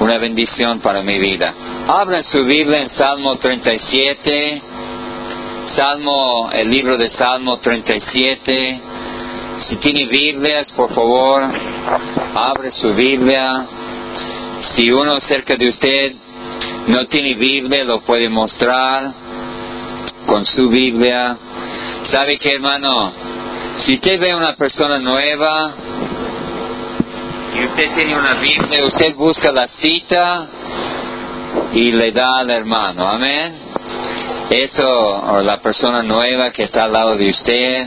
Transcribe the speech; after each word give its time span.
una 0.00 0.18
bendición 0.18 0.80
para 0.80 1.02
mi 1.02 1.18
vida. 1.18 1.54
Abran 1.88 2.24
su 2.24 2.44
Biblia 2.44 2.82
en 2.82 2.90
Salmo 2.90 3.36
37, 3.36 4.62
Salmo, 5.66 6.50
el 6.52 6.70
libro 6.70 6.96
de 6.96 7.08
Salmo 7.10 7.58
37. 7.58 8.80
Si 9.58 9.76
tiene 9.76 10.06
Biblias, 10.06 10.70
por 10.72 10.92
favor, 10.94 11.42
abre 12.34 12.72
su 12.72 12.92
Biblia. 12.94 13.66
Si 14.74 14.90
uno 14.90 15.20
cerca 15.20 15.56
de 15.56 15.68
usted 15.68 16.14
no 16.88 17.06
tiene 17.06 17.34
Biblia, 17.34 17.84
lo 17.84 18.00
puede 18.00 18.28
mostrar 18.28 19.12
con 20.26 20.44
su 20.44 20.68
Biblia. 20.68 21.36
¿Sabe 22.04 22.38
qué, 22.38 22.54
hermano? 22.54 23.12
Si 23.78 23.94
usted 23.94 24.20
ve 24.20 24.34
una 24.34 24.54
persona 24.54 24.98
nueva 24.98 25.74
y 27.54 27.64
usted 27.64 27.94
tiene 27.94 28.18
una 28.18 28.34
Biblia, 28.34 28.84
usted 28.84 29.14
busca 29.14 29.52
la 29.52 29.68
cita 29.68 30.46
y 31.72 31.92
le 31.92 32.10
da 32.12 32.38
al 32.38 32.50
hermano. 32.50 33.08
Amén. 33.08 33.54
Eso, 34.50 35.40
la 35.42 35.58
persona 35.58 36.02
nueva 36.02 36.50
que 36.50 36.64
está 36.64 36.84
al 36.84 36.92
lado 36.92 37.16
de 37.16 37.30
usted, 37.30 37.86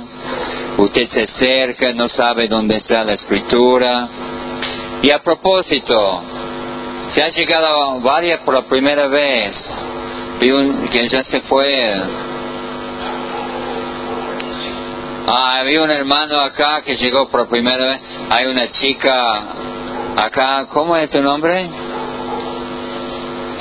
usted 0.77 1.10
se 1.10 1.24
acerca, 1.24 1.94
no 1.94 2.08
sabe 2.08 2.48
dónde 2.48 2.77
está 2.77 3.04
la 3.04 3.14
escritura. 3.14 4.08
Y 5.02 5.12
a 5.14 5.20
propósito, 5.20 6.24
se 7.10 7.24
ha 7.24 7.30
llegado 7.30 7.99
varias 7.99 8.41
por 8.41 8.54
la 8.54 8.63
primera 8.63 9.08
vez, 9.08 9.55
vi 10.40 10.52
un, 10.52 10.88
que 10.88 11.08
ya 11.08 11.24
se 11.24 11.41
fue. 11.41 11.76
Ah, 15.30 15.59
había 15.59 15.84
un 15.84 15.91
hermano 15.91 16.38
acá 16.40 16.81
que 16.84 16.95
llegó 16.95 17.27
por 17.27 17.49
primera 17.49 17.85
vez. 17.85 18.02
Hay 18.31 18.45
una 18.45 18.72
chica 18.72 19.44
acá, 20.16 20.68
¿cómo 20.70 20.95
es 20.95 21.09
tu 21.09 21.22
nombre? 21.22 21.70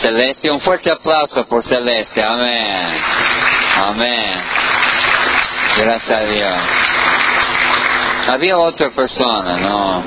Celeste, 0.01 0.49
un 0.49 0.61
fuerte 0.61 0.93
aplauso 0.93 1.45
por 1.47 1.65
Celeste, 1.65 2.23
amén. 2.23 2.87
Amén. 3.79 4.33
Gracias 5.77 6.21
a 6.21 6.25
Dios. 6.25 6.59
Había 8.29 8.59
otra 8.59 8.91
persona, 8.91 9.57
¿no? 9.57 10.05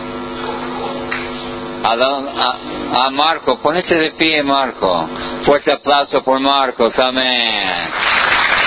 A, 1.83 3.09
Marco, 3.11 3.57
ponete 3.57 3.95
de 3.95 4.11
pie, 4.11 4.43
Marco. 4.43 5.09
Fuerte 5.43 5.73
aplauso 5.73 6.23
por 6.23 6.39
Marcos, 6.39 6.97
amén. 6.99 7.89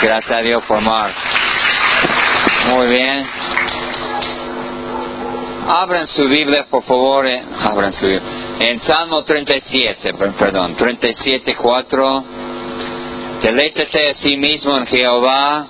Gracias 0.02 0.30
a 0.30 0.42
Dios 0.42 0.62
por 0.64 0.82
Marco. 0.82 1.31
Muy 2.68 2.86
bien. 2.88 3.26
Abran 5.68 6.06
su 6.06 6.28
Biblia, 6.28 6.66
por 6.70 6.82
favor. 6.84 7.26
Abran 7.26 7.92
su 7.92 8.06
Biblia. 8.06 8.22
En 8.60 8.80
Salmo 8.80 9.22
37, 9.24 10.14
perdón, 10.38 10.76
37, 10.76 11.56
4. 11.56 12.24
Deleítate 13.42 14.10
a 14.10 14.14
sí 14.14 14.36
mismo 14.36 14.76
en 14.76 14.86
Jehová 14.86 15.66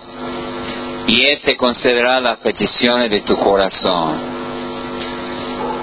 y 1.07 1.25
Él 1.25 1.41
te 1.43 1.57
concederá 1.57 2.21
las 2.21 2.39
peticiones 2.39 3.11
de 3.11 3.23
tu 3.23 3.37
corazón. 3.37 4.33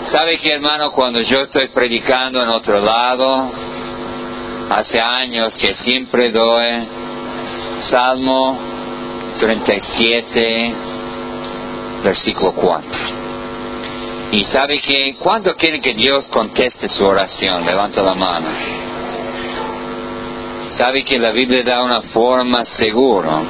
¿Sabe 0.03 0.37
que 0.39 0.53
hermano, 0.53 0.91
cuando 0.91 1.21
yo 1.21 1.41
estoy 1.41 1.69
predicando 1.69 2.41
en 2.41 2.49
otro 2.49 2.79
lado, 2.79 3.51
hace 4.69 4.99
años 5.01 5.53
que 5.55 5.73
siempre 5.75 6.31
doy 6.31 6.87
Salmo 7.81 8.57
37, 9.39 10.73
versículo 12.03 12.53
4. 12.53 12.89
Y 14.31 14.43
sabe 14.43 14.79
que 14.79 15.15
cuando 15.17 15.55
quiere 15.55 15.81
que 15.81 15.93
Dios 15.93 16.27
conteste 16.27 16.87
su 16.87 17.03
oración, 17.03 17.65
levanta 17.65 18.03
la 18.03 18.13
mano. 18.13 18.47
Sabe 20.77 21.03
que 21.03 21.17
la 21.17 21.31
Biblia 21.31 21.63
da 21.63 21.83
una 21.83 22.01
forma 22.01 22.63
segura 22.63 23.41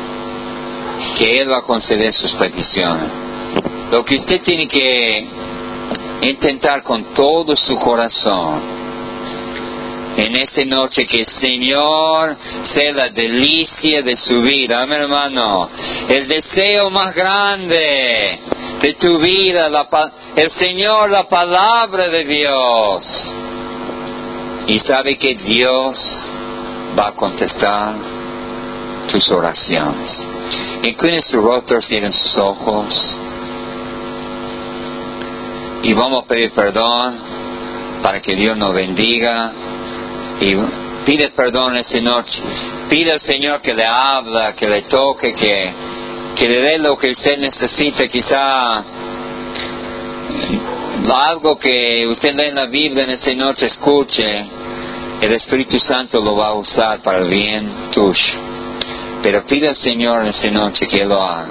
que 1.18 1.42
Él 1.42 1.52
va 1.52 1.60
a 1.60 1.62
conceder 1.64 2.14
sus 2.14 2.34
peticiones. 2.36 3.10
Lo 3.92 4.06
que 4.06 4.16
usted 4.16 4.42
tiene 4.42 4.68
que 4.68 5.28
intentar 6.22 6.82
con 6.84 7.14
todo 7.14 7.56
su 7.56 7.76
corazón 7.78 8.79
en 10.20 10.36
esa 10.36 10.66
noche 10.66 11.06
que 11.06 11.22
el 11.22 11.26
Señor 11.26 12.36
sea 12.64 12.92
la 12.92 13.10
delicia 13.10 14.02
de 14.02 14.16
su 14.18 14.42
vida. 14.42 14.82
Amén, 14.84 15.02
hermano. 15.04 15.70
El 16.10 16.28
deseo 16.28 16.90
más 16.90 17.16
grande 17.16 18.40
de 18.82 18.94
tu 18.96 19.18
vida, 19.20 19.70
el 20.36 20.50
Señor, 20.52 21.10
la 21.10 21.28
palabra 21.28 22.10
de 22.10 22.26
Dios. 22.26 23.34
Y 24.68 24.80
sabe 24.80 25.18
que 25.18 25.36
Dios 25.36 25.98
va 26.98 27.08
a 27.08 27.12
contestar 27.14 27.96
tus 29.10 29.32
oraciones. 29.32 30.22
Inclinen 30.84 31.22
su 31.22 31.40
rostro, 31.40 31.82
cierren 31.82 32.14
sus 32.14 32.38
ojos. 32.38 33.18
Y 35.82 35.94
vamos 35.94 36.26
a 36.26 36.28
pedir 36.28 36.52
perdón 36.52 37.18
para 38.04 38.22
que 38.22 38.36
Dios 38.36 38.58
nos 38.58 38.74
bendiga 38.74 39.54
y 40.42 40.56
pide 41.06 41.30
perdón 41.36 41.78
esta 41.78 42.00
noche. 42.00 42.42
Pide 42.90 43.12
al 43.12 43.20
Señor 43.20 43.62
que 43.62 43.74
le 43.74 43.86
habla, 43.86 44.54
que 44.54 44.68
le 44.68 44.84
toque, 44.84 45.34
que, 45.34 45.74
que 46.36 46.48
le 46.48 46.62
dé 46.62 46.78
lo 46.80 46.98
que 46.98 47.12
usted 47.12 47.38
necesita, 47.38 48.08
quizá 48.08 48.84
algo 51.12 51.58
que 51.58 52.06
usted 52.08 52.34
lee 52.36 52.48
en 52.48 52.56
la 52.56 52.68
Biblia 52.68 53.04
en 53.04 53.12
esta 53.12 53.34
noche, 53.34 53.66
escuche, 53.66 54.46
el 55.22 55.34
Espíritu 55.34 55.80
Santo 55.80 56.20
lo 56.20 56.36
va 56.36 56.48
a 56.48 56.54
usar 56.54 57.00
para 57.02 57.20
el 57.20 57.30
bien 57.30 57.90
tuyo. 57.92 58.34
Pero 59.22 59.46
pide 59.46 59.70
al 59.70 59.76
Señor 59.76 60.22
en 60.22 60.28
esta 60.30 60.50
noche 60.50 60.88
que 60.88 61.04
lo 61.06 61.22
haga. 61.22 61.48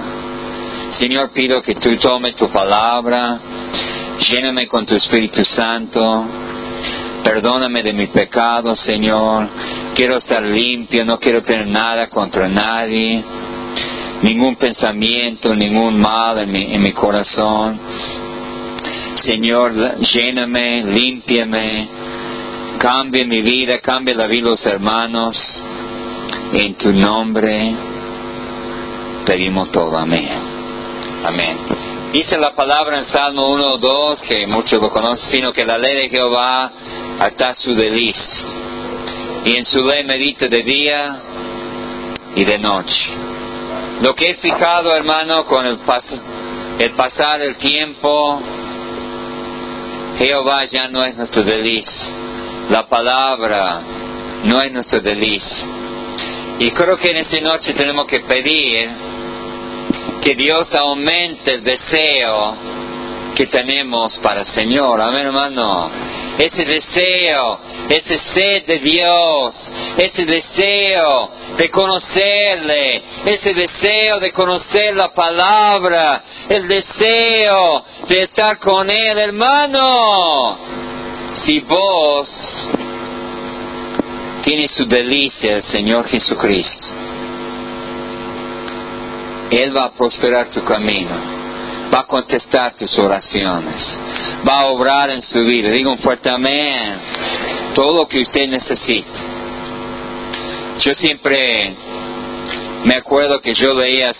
Señor, 0.92 1.30
pido 1.32 1.60
que 1.60 1.74
tú 1.74 1.94
tomes 1.98 2.34
tu 2.34 2.48
palabra, 2.48 3.38
lléname 4.18 4.66
con 4.66 4.86
tu 4.86 4.96
Espíritu 4.96 5.44
Santo, 5.44 6.26
Perdóname 7.28 7.82
de 7.82 7.92
mi 7.92 8.06
pecado, 8.06 8.74
Señor. 8.74 9.48
Quiero 9.94 10.16
estar 10.16 10.42
limpio, 10.42 11.04
no 11.04 11.18
quiero 11.18 11.42
tener 11.42 11.66
nada 11.66 12.08
contra 12.08 12.48
nadie. 12.48 13.22
Ningún 14.22 14.56
pensamiento, 14.56 15.54
ningún 15.54 16.00
mal 16.00 16.38
en 16.38 16.82
mi, 16.82 16.90
corazón. 16.92 17.78
Señor, 19.16 19.98
lléname, 20.10 20.84
límpiame, 20.84 21.88
cambie 22.78 23.26
mi 23.26 23.42
vida, 23.42 23.78
cambie 23.82 24.14
la 24.14 24.26
vida 24.26 24.44
de 24.44 24.50
los 24.52 24.64
hermanos. 24.64 25.36
En 26.54 26.76
tu 26.76 26.94
nombre 26.94 27.74
pedimos 29.26 29.70
todo. 29.70 29.98
Amén. 29.98 30.30
Amén. 31.26 31.97
Dice 32.12 32.38
la 32.38 32.54
palabra 32.54 33.00
en 33.00 33.06
Salmo 33.06 33.50
1 33.50 33.70
o 33.74 33.78
2, 33.78 34.22
que 34.22 34.46
muchos 34.46 34.80
lo 34.80 34.88
conocen, 34.88 35.30
sino 35.30 35.52
que 35.52 35.66
la 35.66 35.76
ley 35.76 35.94
de 35.94 36.08
Jehová 36.08 36.72
hasta 37.20 37.54
su 37.54 37.74
delicia. 37.74 38.44
Y 39.44 39.58
en 39.58 39.66
su 39.66 39.78
ley 39.84 40.04
medita 40.04 40.48
de 40.48 40.62
día 40.62 41.20
y 42.34 42.44
de 42.44 42.58
noche. 42.58 43.10
Lo 44.00 44.14
que 44.14 44.30
he 44.30 44.34
fijado, 44.36 44.96
hermano, 44.96 45.44
con 45.44 45.66
el, 45.66 45.78
el 46.78 46.90
pasar 46.92 47.42
el 47.42 47.56
tiempo, 47.56 48.40
Jehová 50.18 50.64
ya 50.64 50.88
no 50.88 51.04
es 51.04 51.14
nuestro 51.14 51.42
delicia. 51.42 52.12
La 52.70 52.88
palabra 52.88 53.80
no 54.44 54.62
es 54.62 54.72
nuestro 54.72 55.00
delicia. 55.00 55.66
Y 56.58 56.70
creo 56.70 56.96
que 56.96 57.10
en 57.10 57.18
esta 57.18 57.38
noche 57.40 57.74
tenemos 57.74 58.06
que 58.06 58.20
pedir 58.20 59.07
que 60.22 60.34
Dios 60.34 60.74
aumente 60.74 61.54
el 61.54 61.64
deseo 61.64 62.56
que 63.34 63.46
tenemos 63.46 64.18
para 64.18 64.40
el 64.40 64.46
Señor. 64.46 65.00
Amén, 65.00 65.26
hermano. 65.26 65.90
Ese 66.38 66.64
deseo, 66.64 67.60
ese 67.88 68.18
sed 68.18 68.66
de 68.66 68.78
Dios, 68.78 69.56
ese 69.96 70.24
deseo 70.24 71.30
de 71.56 71.70
conocerle, 71.70 73.02
ese 73.26 73.54
deseo 73.54 74.20
de 74.20 74.32
conocer 74.32 74.94
la 74.94 75.08
palabra, 75.08 76.22
el 76.48 76.68
deseo 76.68 77.84
de 78.08 78.22
estar 78.22 78.58
con 78.58 78.88
Él, 78.90 79.18
hermano. 79.18 80.58
Si 81.34 81.60
vos 81.60 82.28
tienes 84.42 84.70
su 84.72 84.86
delicia, 84.86 85.56
el 85.56 85.62
Señor 85.62 86.06
Jesucristo, 86.08 86.86
él 89.50 89.76
va 89.76 89.84
a 89.84 89.90
prosperar 89.90 90.50
tu 90.50 90.62
camino, 90.64 91.10
va 91.94 92.00
a 92.00 92.06
contestar 92.06 92.74
tus 92.74 92.98
oraciones, 92.98 93.82
va 94.48 94.60
a 94.60 94.66
obrar 94.66 95.10
en 95.10 95.22
su 95.22 95.38
vida. 95.40 95.70
Digo 95.70 95.92
un 95.92 95.98
fuerte 95.98 96.30
amén. 96.30 96.98
Todo 97.74 97.98
lo 97.98 98.08
que 98.08 98.20
usted 98.20 98.48
necesita. 98.48 99.20
Yo 100.78 100.94
siempre 100.94 101.74
me 102.84 102.94
acuerdo 102.96 103.40
que 103.40 103.52
yo 103.54 103.74
leía 103.74 104.12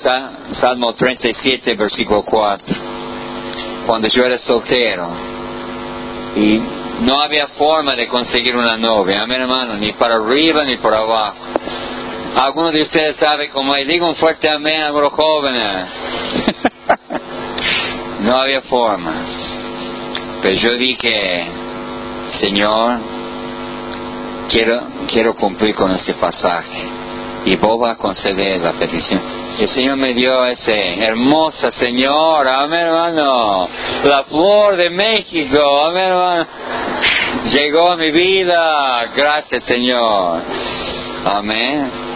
Salmo 0.53 0.95
37, 0.95 1.75
versículo 1.75 2.23
4, 2.23 2.77
cuando 3.87 4.09
yo 4.09 4.25
era 4.25 4.39
soltero. 4.39 5.09
Y 6.37 6.61
no 7.01 7.21
había 7.21 7.47
forma 7.57 7.95
de 7.95 8.09
conseguir 8.09 8.57
una 8.57 8.77
novia, 8.77 9.23
amén 9.23 9.43
hermano, 9.43 9.75
ni 9.75 9.93
para 9.93 10.17
arriba 10.17 10.65
ni 10.65 10.77
para 10.77 10.99
abajo. 10.99 11.37
Algunos 12.37 12.73
de 12.73 12.83
ustedes 12.83 13.17
saben 13.17 13.51
como 13.51 13.75
digo 13.75 14.09
un 14.09 14.17
fuerte 14.17 14.51
amén 14.51 14.83
a 14.83 14.91
los 14.91 15.13
jóvenes. 15.13 15.87
no 18.21 18.37
había 18.37 18.63
forma. 18.63 19.15
Pero 20.43 20.55
yo 20.55 20.77
dije, 20.77 21.47
Señor, 22.41 22.99
quiero, 24.49 24.81
quiero 25.11 25.35
cumplir 25.35 25.75
con 25.75 25.91
este 25.93 26.15
pasaje. 26.15 26.87
Y 27.45 27.57
vos 27.57 27.79
vas 27.81 27.95
a 27.95 27.99
conceder 27.99 28.61
la 28.61 28.73
petición. 28.73 29.21
El 29.59 29.69
Señor 29.69 29.97
me 29.97 30.15
dio 30.15 30.45
ese 30.45 31.01
hermosa 31.01 31.73
señora, 31.73 32.63
amén 32.63 32.81
hermano, 32.81 33.69
la 34.05 34.23
flor 34.25 34.77
de 34.77 34.91
México, 34.91 35.59
amén 35.87 36.05
hermano. 36.05 36.47
Llegó 37.53 37.91
a 37.91 37.97
mi 37.97 38.13
vida, 38.13 39.07
gracias 39.17 39.65
Señor. 39.65 40.43
Amén. 41.25 42.08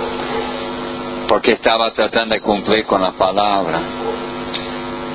Porque 1.33 1.53
estaba 1.53 1.91
tratando 1.95 2.35
de 2.35 2.43
cumplir 2.43 2.85
con 2.85 3.01
la 3.01 3.13
palabra. 3.13 3.81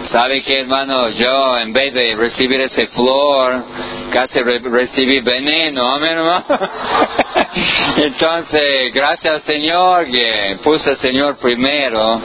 ¿Sabe 0.05 0.41
qué, 0.41 0.61
hermano? 0.61 1.09
Yo, 1.09 1.59
en 1.59 1.71
vez 1.71 1.93
de 1.93 2.15
recibir 2.15 2.59
ese 2.59 2.87
flor, 2.87 3.63
casi 4.11 4.41
recibí 4.41 5.19
veneno, 5.19 5.87
amén, 5.87 6.17
hermano. 6.17 6.45
Entonces, 7.97 8.91
gracias 8.95 9.31
al 9.31 9.41
Señor 9.43 10.07
que 10.09 10.57
puse 10.63 10.89
al 10.89 10.97
Señor 10.97 11.37
primero. 11.37 12.19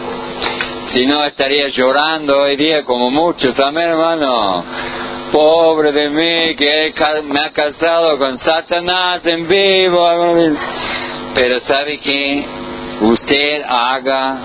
Si 0.94 1.04
no, 1.04 1.22
estaría 1.26 1.68
llorando 1.68 2.44
hoy 2.44 2.56
día 2.56 2.84
como 2.84 3.10
muchos, 3.10 3.60
amén, 3.60 3.88
hermano. 3.88 4.64
Pobre 5.30 5.92
de 5.92 6.08
mí 6.08 6.56
que 6.56 6.94
me 7.24 7.40
ha 7.44 7.50
casado 7.50 8.16
con 8.16 8.38
Satanás 8.38 9.20
en 9.26 9.46
vivo. 9.46 10.56
Pero 11.34 11.60
¿sabe 11.60 11.98
qué? 11.98 12.62
Usted 13.02 13.62
haga 13.69 14.38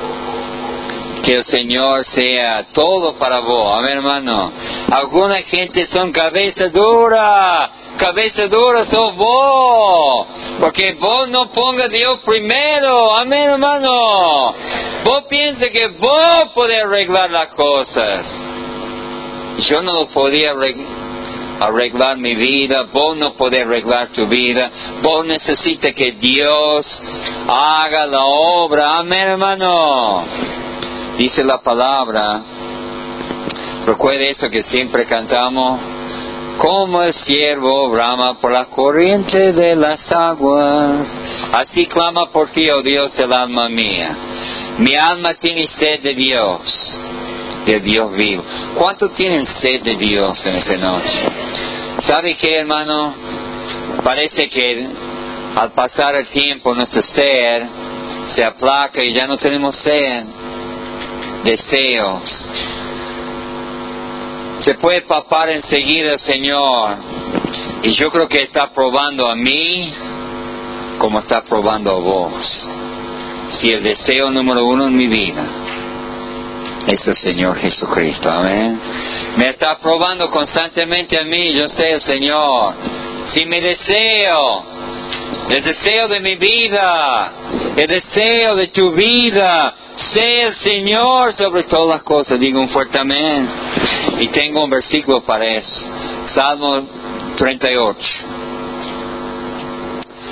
que 1.24 1.33
el 1.33 1.44
Señor 1.44 2.06
sea 2.06 2.65
todo 2.74 3.13
para 3.19 3.39
vos. 3.39 3.77
Amén, 3.77 3.98
hermano. 3.98 4.51
Alguna 4.92 5.42
gente 5.44 5.86
son 5.88 6.12
cabeza 6.12 6.69
dura. 6.69 7.69
Cabeza 7.98 8.48
dura 8.48 8.86
sos 8.86 9.15
vos. 9.15 10.27
Porque 10.59 10.94
vos 11.00 11.30
no 11.30 11.51
pongas 11.51 11.92
Dios 11.92 12.19
primero. 12.25 13.15
Amén, 13.15 13.51
hermano. 13.51 14.54
Vos 15.03 15.24
piensas 15.30 15.69
que 15.69 15.88
vos 16.00 16.50
podés 16.56 16.83
arreglar 16.83 17.30
las 17.30 17.50
cosas. 17.50 18.42
Yo 19.69 19.81
no 19.83 19.94
lo 19.94 20.07
podía 20.07 20.51
arreglar 20.51 21.06
mi 22.18 22.36
vida, 22.36 22.83
vos 22.92 23.18
no 23.18 23.33
podés 23.33 23.62
arreglar 23.62 24.09
tu 24.09 24.25
vida, 24.27 24.69
vos 25.01 25.25
necesitas 25.25 25.94
que 25.94 26.13
Dios 26.13 26.86
haga 27.48 28.06
la 28.06 28.25
obra, 28.25 28.98
amén 29.00 29.30
hermano. 29.30 30.24
Dice 31.18 31.44
la 31.44 31.59
palabra, 31.59 32.42
recuerde 33.86 34.30
eso 34.30 34.50
que 34.50 34.62
siempre 34.63 35.06
cantamos, 35.06 35.80
como 36.57 37.04
el 37.04 37.13
siervo 37.13 37.89
brama 37.89 38.39
por 38.39 38.51
la 38.51 38.65
corriente 38.65 39.51
de 39.51 39.75
las 39.75 40.12
aguas, 40.12 41.07
así 41.53 41.86
clama 41.88 42.31
por 42.31 42.50
ti, 42.50 42.69
oh 42.69 42.81
Dios, 42.81 43.12
el 43.18 43.33
alma 43.33 43.69
mía. 43.69 44.15
Mi 44.80 44.94
alma 44.95 45.33
tiene 45.36 45.65
sed 45.68 46.01
de 46.01 46.13
Dios, 46.13 46.62
de 47.67 47.79
Dios 47.81 48.15
vivo. 48.15 48.43
¿Cuánto 48.75 49.09
tienen 49.09 49.45
sed 49.45 49.81
de 49.81 49.95
Dios 49.95 50.43
en 50.45 50.55
esta 50.55 50.77
noche? 50.77 51.25
¿Sabe 52.07 52.35
qué, 52.35 52.59
hermano? 52.59 53.13
Parece 54.03 54.47
que 54.47 54.87
al 55.55 55.71
pasar 55.71 56.15
el 56.15 56.27
tiempo 56.27 56.73
nuestro 56.73 57.01
ser 57.01 57.67
se 58.27 58.43
aplaca 58.43 59.03
y 59.03 59.13
ya 59.13 59.27
no 59.27 59.37
tenemos 59.37 59.75
sed 59.75 60.23
deseos. 61.43 62.49
Se 64.59 64.73
puede 64.75 65.01
papar 65.01 65.49
enseguida 65.49 66.17
Señor. 66.17 66.95
Y 67.83 67.91
yo 67.91 68.09
creo 68.09 68.27
que 68.27 68.43
está 68.43 68.69
probando 68.73 69.29
a 69.29 69.35
mí 69.35 69.93
como 70.97 71.19
está 71.19 71.41
probando 71.41 71.91
a 71.91 71.99
vos. 71.99 72.67
Si 73.51 73.67
el 73.71 73.83
deseo 73.83 74.29
número 74.29 74.65
uno 74.65 74.87
en 74.87 74.97
mi 74.97 75.07
vida 75.07 75.66
es 76.88 77.06
el 77.06 77.16
Señor 77.16 77.57
Jesucristo, 77.57 78.31
amén. 78.31 78.80
Me 79.36 79.50
está 79.50 79.78
probando 79.78 80.30
constantemente 80.30 81.19
a 81.19 81.24
mí, 81.24 81.54
yo 81.54 81.68
sé 81.68 81.92
el 81.92 82.01
Señor. 82.01 82.75
Si 83.28 83.45
mi 83.45 83.60
deseo, 83.60 84.63
el 85.50 85.63
deseo 85.63 86.07
de 86.07 86.19
mi 86.22 86.36
vida, 86.36 87.34
el 87.75 87.88
deseo 87.88 88.56
de 88.56 88.68
tu 88.68 88.92
vida, 88.92 89.74
sea 89.98 90.48
el 90.48 90.56
Señor 90.56 91.36
sobre 91.36 91.63
todas 91.63 91.98
las 91.98 92.04
cosas. 92.04 92.39
Digo 92.39 92.60
un 92.60 92.69
fuerte 92.69 93.00
amén. 93.00 93.48
Y 94.19 94.28
tengo 94.28 94.63
un 94.63 94.69
versículo 94.69 95.22
para 95.22 95.45
eso. 95.45 95.86
Salmo 96.25 96.88
38. 97.36 98.00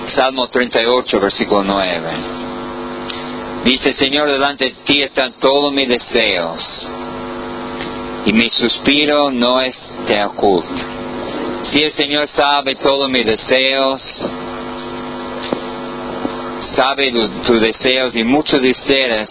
Salmo 0.07 0.47
38, 0.47 1.19
versículo 1.19 1.63
9. 1.63 2.44
Dice, 3.65 3.93
Señor, 3.93 4.29
delante 4.29 4.65
de 4.65 4.75
ti 4.85 5.01
están 5.01 5.33
todos 5.39 5.73
mis 5.73 5.89
deseos. 5.89 6.91
Y 8.27 8.33
mi 8.33 8.47
suspiro 8.51 9.31
no 9.31 9.59
es 9.59 9.75
te 10.05 10.23
oculto. 10.23 10.83
Si 11.63 11.83
el 11.83 11.91
Señor 11.91 12.27
sabe 12.27 12.75
todos 12.75 13.09
mis 13.09 13.25
deseos, 13.25 14.03
sabe 16.75 17.11
tus 17.43 17.59
deseos 17.59 18.15
y 18.15 18.23
muchos 18.23 18.61
de 18.61 18.69
ustedes, 18.69 19.29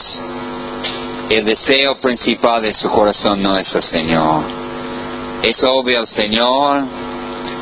el 1.31 1.45
deseo 1.45 2.01
principal 2.01 2.61
de 2.61 2.75
su 2.75 2.89
corazón 2.89 3.41
no 3.41 3.57
es 3.57 3.73
el 3.73 3.85
Señor. 3.85 4.43
Es 5.45 5.63
obvio 5.63 6.01
el 6.01 6.09
Señor, 6.09 6.83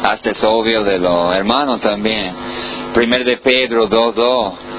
hasta 0.05 0.31
es 0.31 0.43
obvio 0.43 0.83
de 0.85 0.99
los 0.99 1.35
hermanos 1.35 1.83
también. 1.83 2.35
Primer 2.95 3.25
de 3.25 3.37
Pedro 3.37 3.91
2.2 3.91 4.72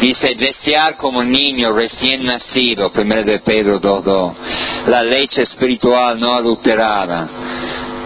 dice 0.00 0.34
desear 0.36 0.96
como 0.96 1.22
niño 1.22 1.72
recién 1.72 2.24
nacido, 2.24 2.90
primero 2.90 3.24
de 3.24 3.40
Pedro 3.40 3.80
2.2, 3.80 4.34
la 4.86 5.02
leche 5.02 5.42
espiritual 5.42 6.18
no 6.18 6.34
adulterada, 6.34 7.28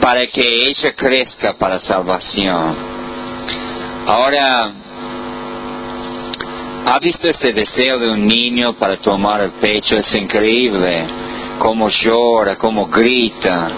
para 0.00 0.27
que 0.27 0.43
ella 0.43 0.94
crezca 0.97 1.55
para 1.55 1.81
salvación. 1.81 2.77
Ahora, 4.06 4.73
¿Ha 6.84 6.99
visto 6.99 7.29
ese 7.29 7.53
deseo 7.53 7.99
de 7.99 8.11
un 8.11 8.27
niño 8.27 8.75
para 8.75 8.96
tomar 8.99 9.41
el 9.41 9.53
pecho? 9.53 9.96
Es 9.96 10.15
increíble. 10.15 11.06
Cómo 11.58 11.89
llora, 11.89 12.56
cómo 12.56 12.87
grita. 12.87 13.70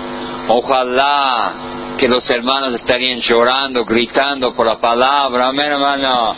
Ojalá 0.48 1.73
que 1.98 2.08
los 2.08 2.28
hermanos 2.28 2.74
estarían 2.74 3.20
llorando, 3.20 3.84
gritando 3.84 4.52
por 4.54 4.66
la 4.66 4.76
palabra. 4.78 5.48
Amén, 5.48 5.72
hermano. 5.72 6.34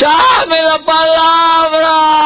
¡Dame 0.00 0.62
la 0.62 0.78
palabra! 0.84 2.22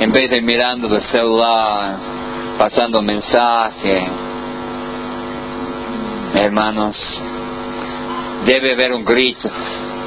En 0.00 0.12
vez 0.12 0.30
de 0.30 0.40
mirando 0.40 0.94
el 0.94 1.02
celular, 1.02 1.96
pasando 2.58 3.02
mensaje. 3.02 4.08
Hermanos, 6.34 7.22
debe 8.44 8.72
haber 8.74 8.92
un 8.92 9.04
grito 9.04 9.50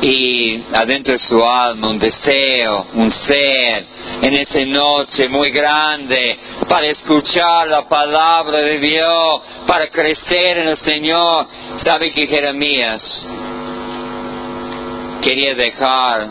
y 0.06 0.62
adentro 0.74 1.14
de 1.14 1.20
su 1.20 1.42
alma 1.42 1.90
un 1.90 1.98
deseo, 1.98 2.88
un 2.94 3.10
ser 3.10 3.86
en 4.22 4.34
esa 4.34 4.60
noche 4.66 5.30
muy 5.30 5.50
grande 5.50 6.38
para 6.68 6.88
escuchar 6.88 7.70
la 7.70 7.88
palabra 7.88 8.58
de 8.60 8.80
Dios, 8.80 9.42
para 9.66 9.88
crecer 9.88 10.58
en 10.58 10.68
el 10.68 10.78
Señor. 10.78 11.48
¿Sabe 11.78 12.12
que 12.12 12.28
Jeremías 12.28 13.26
quería 15.22 15.56
dejar 15.56 16.28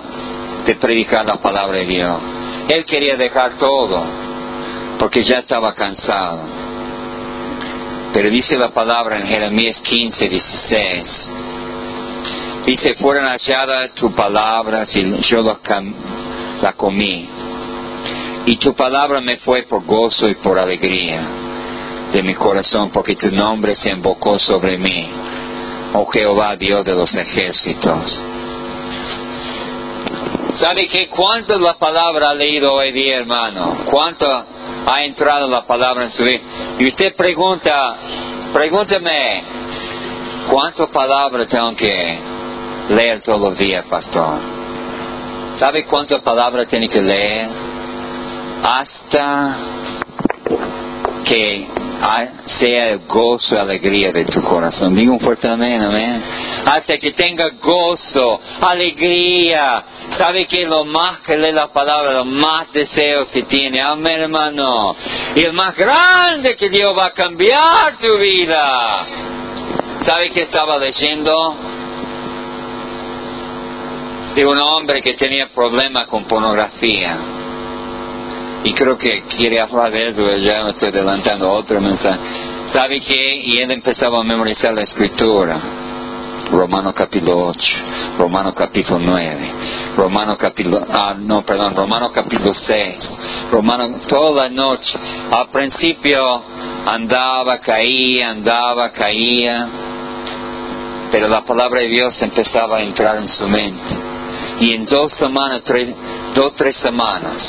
de 0.66 0.74
predicar 0.74 1.24
la 1.24 1.36
palabra 1.36 1.78
de 1.78 1.86
Dios? 1.86 2.20
Él 2.68 2.84
quería 2.84 3.16
dejar 3.16 3.56
todo 3.56 4.04
porque 4.98 5.22
ya 5.22 5.38
estaba 5.38 5.74
cansado. 5.74 6.42
Pero 8.12 8.28
dice 8.28 8.58
la 8.58 8.68
palabra 8.68 9.16
en 9.16 9.26
Jeremías 9.26 9.80
15, 9.80 10.28
16 10.28 11.28
Dice, 12.66 12.94
fueron 12.94 13.26
halladas 13.26 13.92
tu 13.94 14.14
palabra 14.14 14.84
y 14.92 15.20
yo 15.22 15.42
la 15.42 16.72
comí. 16.74 17.28
Y 18.46 18.56
tu 18.56 18.74
palabra 18.74 19.20
me 19.20 19.38
fue 19.38 19.64
por 19.64 19.84
gozo 19.84 20.28
y 20.30 20.34
por 20.36 20.58
alegría 20.58 21.22
de 22.12 22.22
mi 22.22 22.34
corazón, 22.34 22.90
porque 22.90 23.16
tu 23.16 23.30
nombre 23.30 23.74
se 23.74 23.90
invocó 23.90 24.38
sobre 24.38 24.76
mí, 24.76 25.08
oh 25.94 26.06
Jehová, 26.12 26.56
Dios 26.56 26.84
de 26.84 26.94
los 26.94 27.14
ejércitos. 27.14 28.20
¿Sabe 30.54 30.88
que 30.88 31.08
cuánto 31.08 31.58
la 31.58 31.74
palabra 31.74 32.30
ha 32.30 32.34
leído 32.34 32.74
hoy 32.74 32.92
día, 32.92 33.18
hermano? 33.18 33.78
¿Cuánto 33.90 34.26
ha 34.28 35.04
entrado 35.04 35.48
la 35.48 35.66
palabra 35.66 36.04
en 36.04 36.10
su 36.10 36.22
vida? 36.22 36.40
Y 36.78 36.88
usted 36.88 37.16
pregunta, 37.16 37.96
Pregúntame, 38.52 39.42
¿cuántas 40.50 40.90
palabras 40.90 41.48
tengo 41.48 41.74
que 41.74 42.31
leer 42.88 43.20
todos 43.22 43.40
los 43.40 43.58
días, 43.58 43.84
pastor? 43.86 44.38
¿Sabe 45.58 45.84
cuántas 45.84 46.22
palabras 46.22 46.68
tiene 46.68 46.88
que 46.88 47.00
leer? 47.00 47.48
Hasta 48.62 49.56
que 51.24 51.66
sea 52.46 52.90
el 52.90 53.00
gozo 53.06 53.54
y 53.54 53.58
alegría 53.58 54.10
de 54.12 54.24
tu 54.24 54.42
corazón. 54.42 54.94
Digo 54.94 55.12
un 55.12 55.20
fuerte 55.20 55.48
amén, 55.48 55.80
amén. 55.80 56.22
Hasta 56.66 56.98
que 56.98 57.12
tenga 57.12 57.48
gozo, 57.60 58.40
alegría. 58.60 59.84
¿Sabe 60.18 60.46
que 60.46 60.66
lo 60.66 60.84
más 60.84 61.20
que 61.20 61.36
lee 61.36 61.52
la 61.52 61.68
palabra, 61.68 62.12
los 62.12 62.26
más 62.26 62.72
deseos 62.72 63.28
que 63.28 63.42
tiene? 63.44 63.80
Amén, 63.80 64.20
hermano. 64.20 64.96
Y 65.36 65.46
el 65.46 65.52
más 65.52 65.76
grande 65.76 66.56
que 66.56 66.68
Dios 66.68 66.96
va 66.96 67.06
a 67.06 67.12
cambiar 67.12 67.98
tu 68.00 68.18
vida. 68.18 69.06
¿Sabe 70.04 70.30
que 70.30 70.42
estaba 70.42 70.78
leyendo? 70.78 71.71
De 74.34 74.46
un 74.46 74.58
hombre 74.58 75.00
que 75.02 75.14
tenía 75.14 75.48
problemas 75.54 76.06
con 76.08 76.24
pornografía 76.24 77.18
y 78.64 78.72
creo 78.72 78.96
que 78.96 79.22
quiere 79.22 79.60
hablar 79.60 79.90
de 79.90 80.08
eso, 80.08 80.36
ya 80.36 80.62
me 80.64 80.70
estoy 80.70 80.88
adelantando 80.88 81.50
otro 81.50 81.80
mensaje. 81.80 82.20
¿Sabe 82.72 83.00
qué? 83.00 83.42
Y 83.44 83.58
él 83.58 83.70
empezaba 83.70 84.20
a 84.20 84.22
memorizar 84.22 84.72
la 84.72 84.82
escritura. 84.82 85.60
Romano 86.50 86.92
capítulo 86.92 87.46
8, 87.46 87.58
Romano 88.18 88.52
capítulo 88.52 88.98
9, 88.98 89.52
Romano 89.96 90.36
capítulo, 90.36 90.86
ah, 90.90 91.14
no, 91.18 91.42
perdón, 91.42 91.74
Romano 91.74 92.10
capítulo 92.12 92.52
6, 92.52 93.18
Romano 93.50 94.00
toda 94.06 94.48
la 94.48 94.54
noche. 94.54 94.98
Al 95.30 95.48
principio 95.48 96.20
andaba, 96.84 97.58
caía, 97.58 98.30
andaba, 98.30 98.92
caía, 98.92 99.68
pero 101.10 101.28
la 101.28 101.42
palabra 101.42 101.80
de 101.80 101.88
Dios 101.88 102.20
empezaba 102.20 102.78
a 102.78 102.82
entrar 102.82 103.16
en 103.16 103.28
su 103.28 103.48
mente. 103.48 104.01
Y 104.62 104.76
en 104.76 104.86
dos 104.86 105.12
semanas, 105.14 105.62
tres, 105.64 105.92
dos, 106.36 106.54
tres 106.54 106.76
semanas, 106.76 107.42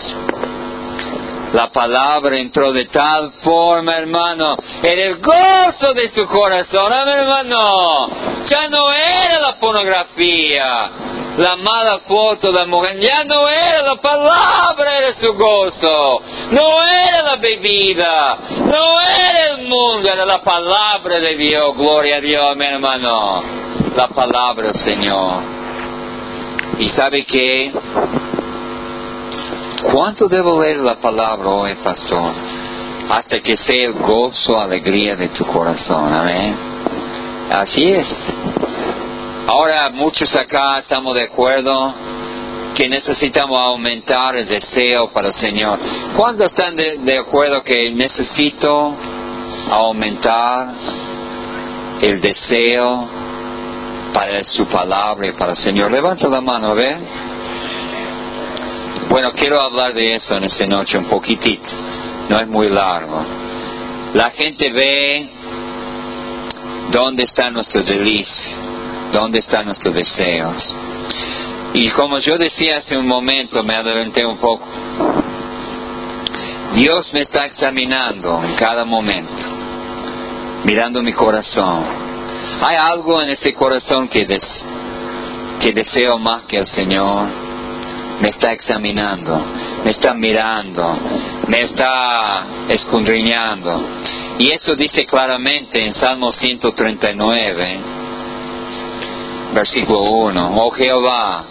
la 1.54 1.72
palabra 1.72 2.40
entró 2.40 2.74
de 2.74 2.86
tal 2.86 3.34
forma, 3.44 3.96
hermano, 4.00 4.58
en 4.82 5.00
el 5.00 5.18
gozo 5.18 5.94
de 5.94 6.10
su 6.10 6.26
corazón, 6.26 6.92
hermano. 6.92 8.10
Ya 8.46 8.68
no 8.68 8.92
era 8.92 9.40
la 9.42 9.60
pornografía, 9.60 10.90
la 11.38 11.56
mala 11.58 12.00
foto 12.00 12.52
de 12.52 12.60
la 12.62 12.66
mujer, 12.66 13.00
ya 13.00 13.24
no 13.26 13.48
era 13.48 13.84
la 13.84 13.96
palabra, 13.98 14.98
era 14.98 15.16
su 15.16 15.36
gozo. 15.36 16.20
No 16.50 16.82
era 16.82 17.22
la 17.22 17.36
bebida, 17.36 18.38
no 18.58 19.00
era 19.02 19.52
el 19.52 19.68
mundo, 19.68 20.10
era 20.12 20.26
la 20.26 20.42
palabra 20.42 21.20
de 21.20 21.36
Dios. 21.36 21.76
Gloria 21.78 22.18
a 22.18 22.22
Dios, 22.22 22.58
mi 22.58 22.66
hermano. 22.66 23.44
La 23.96 24.08
palabra, 24.08 24.74
Señor. 24.74 25.63
¿Y 26.80 26.88
sabe 26.90 27.26
qué? 27.26 27.72
¿Cuánto 29.92 30.28
debo 30.28 30.62
leer 30.62 30.78
la 30.78 30.96
palabra 30.96 31.48
hoy, 31.50 31.76
pastor? 31.76 32.32
Hasta 33.10 33.40
que 33.42 33.56
sea 33.58 33.88
el 33.88 33.94
gozo, 33.94 34.60
alegría 34.60 35.16
de 35.16 35.30
tu 35.30 35.46
corazón. 35.46 36.12
Amén. 36.14 36.56
Así 37.52 37.82
es. 37.92 38.08
Ahora 39.48 39.90
muchos 39.92 40.34
acá 40.36 40.80
estamos 40.80 41.14
de 41.16 41.26
acuerdo 41.26 41.94
que 42.74 42.90
necesitamos 42.90 43.60
aumentar 43.60 44.36
el 44.36 44.48
deseo 44.48 45.10
para 45.10 45.28
el 45.28 45.34
Señor. 45.34 45.78
¿Cuántos 46.18 46.48
están 46.48 46.76
de, 46.76 47.20
acuerdo 47.20 47.62
que 47.62 47.92
necesito 47.92 48.96
aumentar 49.70 50.74
el 52.02 52.20
deseo 52.20 53.23
para 54.14 54.44
su 54.44 54.68
palabra 54.68 55.28
y 55.28 55.32
para 55.32 55.52
el 55.52 55.58
Señor? 55.58 55.92
Levanta 55.92 56.28
la 56.30 56.42
mano, 56.42 56.70
a 56.70 56.74
ver. 56.74 56.98
Bueno, 59.10 59.32
quiero 59.34 59.60
hablar 59.62 59.94
de 59.94 60.16
eso 60.16 60.38
en 60.38 60.46
esta 60.46 60.66
noche 60.66 60.98
un 60.98 61.06
poquitito, 61.06 61.70
no 62.30 62.38
es 62.40 62.48
muy 62.48 62.70
largo. 62.70 63.24
La 64.14 64.32
gente 64.32 64.72
ve 64.72 65.30
dónde 66.92 67.24
está 67.24 67.50
nuestro 67.50 67.84
delicia, 67.84 68.56
dónde 69.12 69.40
están 69.40 69.66
nuestros 69.66 69.94
deseos. 69.94 70.64
Y 71.74 71.90
como 71.92 72.20
yo 72.20 72.38
decía 72.38 72.78
hace 72.78 72.98
un 72.98 73.08
momento, 73.08 73.64
me 73.64 73.74
adelanté 73.74 74.26
un 74.26 74.38
poco, 74.38 74.66
Dios 76.76 77.12
me 77.14 77.22
está 77.22 77.46
examinando 77.46 78.44
en 78.44 78.56
cada 78.56 78.86
momento, 78.86 79.44
mirando 80.66 81.02
mi 81.02 81.14
corazón. 81.14 82.03
Hay 82.62 82.76
algo 82.76 83.22
en 83.22 83.30
ese 83.30 83.54
corazón 83.54 84.08
que, 84.08 84.26
que 85.60 85.72
deseo 85.74 86.18
más 86.18 86.44
que 86.44 86.58
el 86.58 86.68
Señor 86.68 87.28
me 88.22 88.30
está 88.30 88.54
examinando, 88.54 89.38
me 89.84 89.92
está 89.92 90.14
mirando, 90.14 90.98
me 91.48 91.62
está 91.64 92.46
escudriñando. 92.70 93.84
Y 94.40 94.54
eso 94.54 94.76
dice 94.76 95.06
claramente 95.06 95.86
en 95.86 95.94
Salmo 95.94 96.32
139, 96.32 97.80
versículo 99.54 100.04
1, 100.04 100.56
oh 100.56 100.72
Jehová, 100.72 101.44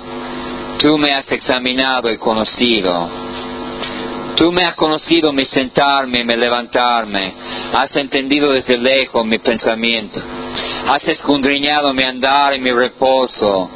tú 0.79 0.99
me 0.99 1.13
has 1.13 1.31
examinado 1.31 2.11
y 2.11 2.19
conocido. 2.19 3.22
Tú 4.37 4.51
me 4.51 4.65
has 4.65 4.75
conocido 4.75 5.33
mi 5.33 5.45
sentarme 5.45 6.25
mi 6.25 6.37
levantarme. 6.37 7.35
Has 7.75 7.95
entendido 7.97 8.53
desde 8.53 8.79
lejos 8.79 9.25
mi 9.27 9.39
pensamiento. 9.39 10.21
Has 10.93 11.07
escudriñado 11.07 11.93
mi 11.93 12.05
andar 12.05 12.55
y 12.55 12.61
mi 12.61 12.73
reposo 12.73 13.71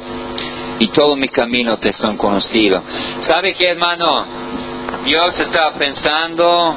y 0.79 0.87
todos 0.89 1.17
mis 1.17 1.31
caminos 1.31 1.79
te 1.79 1.93
son 1.93 2.17
conocidos. 2.17 2.83
¿Sabe 3.21 3.53
qué, 3.53 3.69
hermano? 3.69 4.25
Dios 5.05 5.39
estaba 5.39 5.73
pensando, 5.73 6.75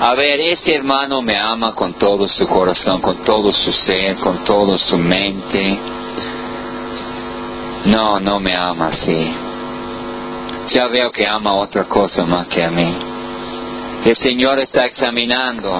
a 0.00 0.14
ver, 0.14 0.40
ese 0.40 0.74
hermano 0.74 1.22
me 1.22 1.36
ama 1.36 1.74
con 1.74 1.94
todo 1.94 2.26
su 2.28 2.46
corazón, 2.46 3.00
con 3.00 3.22
todo 3.24 3.52
su 3.52 3.72
ser, 3.72 4.16
con 4.16 4.42
toda 4.44 4.78
su 4.78 4.96
mente. 4.96 5.78
No, 7.86 8.20
no 8.20 8.40
me 8.40 8.56
ama 8.56 8.88
así. 8.88 9.51
Ya 10.74 10.88
veo 10.88 11.10
que 11.10 11.26
ama 11.26 11.52
otra 11.52 11.84
cosa 11.84 12.24
más 12.24 12.46
que 12.46 12.64
a 12.64 12.70
mí. 12.70 12.96
El 14.06 14.16
Señor 14.16 14.58
está 14.58 14.86
examinando 14.86 15.70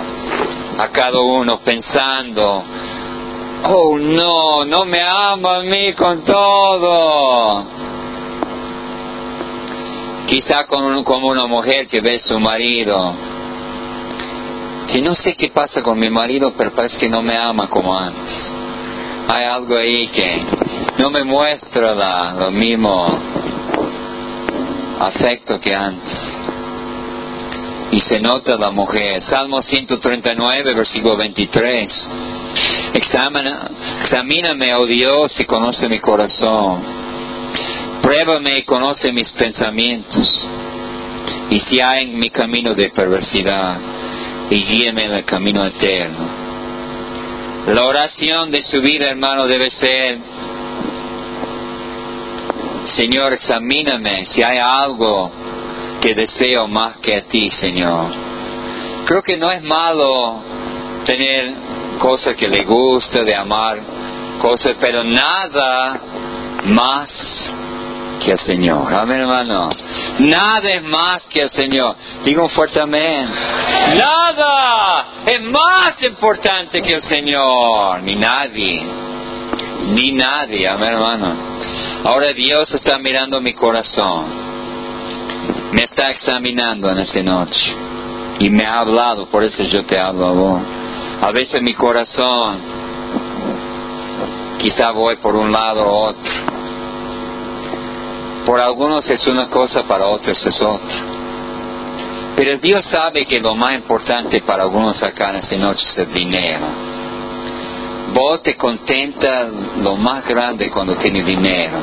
a 0.78 0.88
cada 0.88 1.18
uno, 1.18 1.61
pensando, 1.61 2.62
oh 3.64 3.99
no, 3.99 4.66
no 4.66 4.84
me 4.84 5.00
ama 5.00 5.56
a 5.56 5.62
mí 5.62 5.94
con 5.94 6.22
todo. 6.25 7.64
Quizá 10.26 10.64
como, 10.66 11.28
una 11.28 11.46
mujer 11.46 11.87
que 11.88 12.02
ve 12.02 12.16
a 12.16 12.28
su 12.28 12.38
marido, 12.38 13.14
que 14.92 15.00
no 15.00 15.14
sé 15.14 15.34
qué 15.34 15.49
pasa 15.49 15.80
con 15.80 15.99
mi 15.99 16.11
marido, 16.11 16.52
pero 16.54 16.70
parece 16.72 16.99
que 16.99 17.08
no 17.08 17.22
me 17.22 17.38
ama 17.38 17.66
como 17.70 17.96
antes. 17.96 18.52
Hay 19.34 19.44
algo 19.46 19.75
ahí 19.75 20.08
que 20.08 20.42
no 20.99 21.08
me 21.08 21.25
muestra 21.25 22.34
lo 22.34 22.50
mismo 22.50 23.31
afecto 25.06 25.59
que 25.61 25.75
antes. 25.75 26.32
Y 27.90 28.00
se 28.00 28.21
nota 28.21 28.56
la 28.56 28.71
mujer. 28.71 29.23
Salmo 29.23 29.61
139, 29.61 30.75
versículo 30.75 31.16
23. 31.16 32.09
Examina, 32.94 33.71
examíname, 34.00 34.75
oh 34.75 34.87
Dios, 34.87 35.38
y 35.38 35.44
conoce 35.44 35.88
mi 35.88 35.99
corazón. 35.99 36.80
Pruébame 38.02 38.59
y 38.59 38.62
conoce 38.62 39.12
mis 39.12 39.30
pensamientos. 39.32 40.47
Y 41.50 41.61
si 41.61 41.80
hay 41.82 42.04
en 42.04 42.18
mi 42.18 42.30
camino 42.30 42.75
de 42.75 42.90
perversidad, 42.90 43.78
y 44.50 44.64
guíame 44.64 45.04
en 45.06 45.14
el 45.14 45.25
camino 45.25 45.64
eterno. 45.66 46.42
La 47.66 47.85
oración 47.87 48.50
de 48.50 48.62
su 48.62 48.80
vida, 48.80 49.09
hermano, 49.09 49.47
debe 49.47 49.71
ser, 49.71 50.18
Señor, 52.96 53.32
examíname 53.32 54.26
si 54.26 54.42
hay 54.42 54.58
algo 54.58 55.30
que 56.00 56.14
deseo 56.14 56.68
más 56.68 56.96
que 56.99 57.16
a 57.16 57.22
ti, 57.22 57.50
Señor. 57.50 58.11
Creo 59.06 59.22
que 59.22 59.37
no 59.37 59.50
es 59.50 59.62
malo 59.62 60.42
tener 61.04 61.54
cosas 61.99 62.34
que 62.34 62.49
le 62.49 62.64
gusta, 62.64 63.22
de 63.25 63.34
amar 63.34 63.78
cosas, 64.40 64.76
pero 64.80 65.04
nada 65.04 66.00
más 66.64 67.08
que 68.22 68.32
el 68.32 68.38
Señor. 68.40 68.92
Amén, 68.99 69.20
hermano. 69.20 69.70
Nada 70.18 70.70
es 70.70 70.82
más 70.82 71.22
que 71.25 71.42
el 71.42 71.50
Señor. 71.50 71.96
Digo 72.25 72.49
fuertemente. 72.49 73.32
Nada 73.99 75.06
es 75.26 75.42
más 75.42 76.02
importante 76.02 76.82
que 76.82 76.94
el 76.94 77.02
Señor. 77.02 78.02
Ni 78.02 78.16
nadie. 78.16 79.12
Ni 79.84 80.12
nadie. 80.12 80.68
Amén, 80.68 80.88
hermano. 80.88 81.34
Ahora 82.04 82.32
Dios 82.32 82.72
está 82.74 82.98
mirando 82.98 83.40
mi 83.40 83.52
corazón. 83.54 84.24
Me 85.72 85.82
está 85.82 86.10
examinando 86.10 86.90
en 86.90 86.98
esta 86.98 87.22
noche. 87.22 87.74
y 88.38 88.50
me 88.50 88.66
ha 88.66 88.80
hablado, 88.80 89.26
por 89.26 89.44
eso 89.44 89.62
yo 89.62 89.84
te 89.84 89.98
hablo 89.98 90.26
a 90.26 90.32
vos. 90.32 90.62
A 91.22 91.30
veces 91.30 91.62
mi 91.62 91.74
corazón, 91.74 92.58
quizá 94.58 94.90
voy 94.90 95.16
por 95.16 95.36
un 95.36 95.52
lado 95.52 95.84
o 95.84 96.08
otro. 96.08 96.32
Por 98.44 98.60
algunos 98.60 99.08
es 99.08 99.24
una 99.28 99.48
cosa, 99.48 99.84
para 99.84 100.06
otros 100.06 100.44
es 100.44 100.60
otra. 100.60 100.96
Pero 102.34 102.58
Dios 102.58 102.84
sabe 102.86 103.24
que 103.26 103.40
lo 103.40 103.54
más 103.54 103.74
importante 103.74 104.40
para 104.40 104.64
algunos 104.64 105.00
acá 105.02 105.30
en 105.30 105.36
esta 105.36 105.56
noche 105.56 105.84
es 105.86 105.98
el 105.98 106.12
dinero. 106.12 106.91
Vos 108.14 108.42
te 108.42 108.57
contenta 108.57 109.49
lo 109.78 109.97
más 109.97 110.26
grande 110.26 110.71
cuando 110.71 110.97
tienes 110.97 111.25
dinero, 111.25 111.78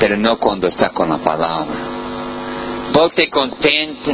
pero 0.00 0.16
no 0.16 0.38
cuando 0.38 0.66
estás 0.66 0.92
con 0.92 1.08
la 1.08 1.18
palabra. 1.18 1.76
Vos 2.92 3.12
te 3.14 3.30
contenta 3.30 4.12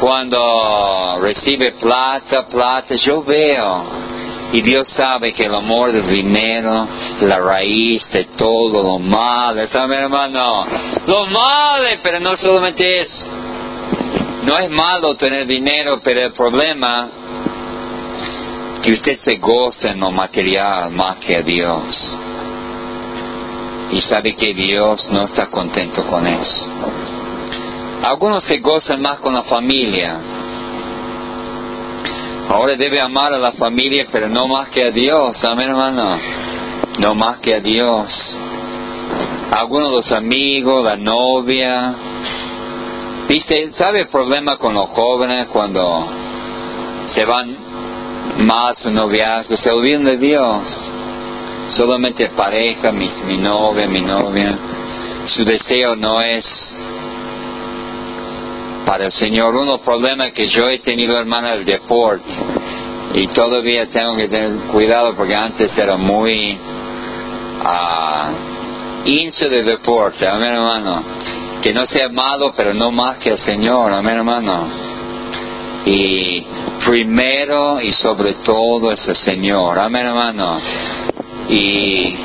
cuando 0.00 1.18
recibe 1.20 1.72
plata, 1.72 2.46
plata, 2.46 2.94
yo 2.94 3.22
veo. 3.22 4.06
Y 4.52 4.62
Dios 4.62 4.88
sabe 4.96 5.32
que 5.32 5.42
el 5.42 5.54
amor 5.54 5.92
del 5.92 6.06
dinero, 6.06 6.88
la 7.20 7.38
raíz 7.40 8.08
de 8.12 8.24
todo 8.36 8.82
lo 8.82 8.98
malo, 8.98 9.66
¿sabe 9.66 9.96
hermano? 9.96 10.66
Lo 11.06 11.26
malo, 11.26 11.88
pero 12.02 12.20
no 12.20 12.34
solamente 12.36 13.02
eso. 13.02 13.26
No 14.44 14.56
es 14.58 14.70
malo 14.70 15.16
tener 15.16 15.46
dinero, 15.46 16.00
pero 16.02 16.20
el 16.26 16.32
problema 16.32 17.25
que 18.86 18.92
usted 18.92 19.18
se 19.24 19.34
goza 19.38 19.90
en 19.90 19.98
lo 19.98 20.12
material 20.12 20.92
más 20.92 21.16
que 21.16 21.36
a 21.36 21.42
Dios. 21.42 22.16
Y 23.90 23.98
sabe 23.98 24.36
que 24.36 24.54
Dios 24.54 25.10
no 25.10 25.24
está 25.24 25.46
contento 25.46 26.06
con 26.06 26.24
eso. 26.24 26.68
Algunos 28.04 28.44
se 28.44 28.58
gozan 28.58 29.02
más 29.02 29.18
con 29.18 29.34
la 29.34 29.42
familia. 29.42 30.20
Ahora 32.48 32.76
debe 32.76 33.00
amar 33.00 33.34
a 33.34 33.38
la 33.38 33.52
familia, 33.52 34.06
pero 34.12 34.28
no 34.28 34.46
más 34.46 34.68
que 34.68 34.84
a 34.84 34.90
Dios, 34.92 35.44
amén 35.44 35.70
hermano. 35.70 36.20
No 37.00 37.16
más 37.16 37.38
que 37.38 37.54
a 37.54 37.60
Dios. 37.60 38.36
Algunos 39.50 39.90
los 39.90 40.12
amigos, 40.12 40.84
la 40.84 40.96
novia. 40.96 41.92
¿Viste? 43.28 43.72
¿Sabe 43.72 44.02
el 44.02 44.08
problema 44.08 44.56
con 44.58 44.74
los 44.74 44.90
jóvenes 44.90 45.48
cuando 45.48 46.06
se 47.06 47.24
van 47.24 47.65
más 48.38 48.78
su 48.78 48.90
noviazgo? 48.90 49.56
Se 49.56 49.70
olvidan 49.70 50.04
de 50.04 50.16
Dios. 50.16 50.90
Solamente 51.68 52.28
pareja, 52.30 52.92
mi, 52.92 53.08
mi 53.26 53.36
novia, 53.38 53.86
mi 53.86 54.00
novia. 54.00 54.56
Su 55.24 55.44
deseo 55.44 55.96
no 55.96 56.20
es 56.20 56.46
para 58.86 59.06
el 59.06 59.12
Señor. 59.12 59.54
Uno 59.56 59.78
problema 59.78 60.30
que 60.30 60.46
yo 60.46 60.68
he 60.68 60.78
tenido, 60.78 61.18
hermana, 61.18 61.54
el 61.54 61.64
deporte. 61.64 62.32
Y 63.14 63.26
todavía 63.28 63.90
tengo 63.90 64.16
que 64.16 64.28
tener 64.28 64.52
cuidado 64.72 65.14
porque 65.16 65.34
antes 65.34 65.76
era 65.76 65.96
muy 65.96 66.56
uh, 67.62 68.30
hincha 69.04 69.48
de 69.48 69.64
deporte. 69.64 70.26
Amén, 70.28 70.54
hermano. 70.54 71.02
Que 71.60 71.72
no 71.72 71.86
sea 71.86 72.08
malo, 72.08 72.52
pero 72.56 72.72
no 72.72 72.92
más 72.92 73.18
que 73.18 73.30
el 73.30 73.38
Señor. 73.38 73.92
Amén, 73.92 74.18
hermano. 74.18 74.68
Y 75.84 76.44
primero 76.84 77.80
y 77.80 77.92
sobre 77.92 78.34
todo 78.34 78.92
es 78.92 79.06
el 79.08 79.16
Señor. 79.16 79.78
Amén, 79.78 80.06
hermano. 80.06 80.60
Y 81.48 82.16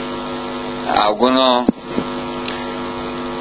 alguno 1.00 1.65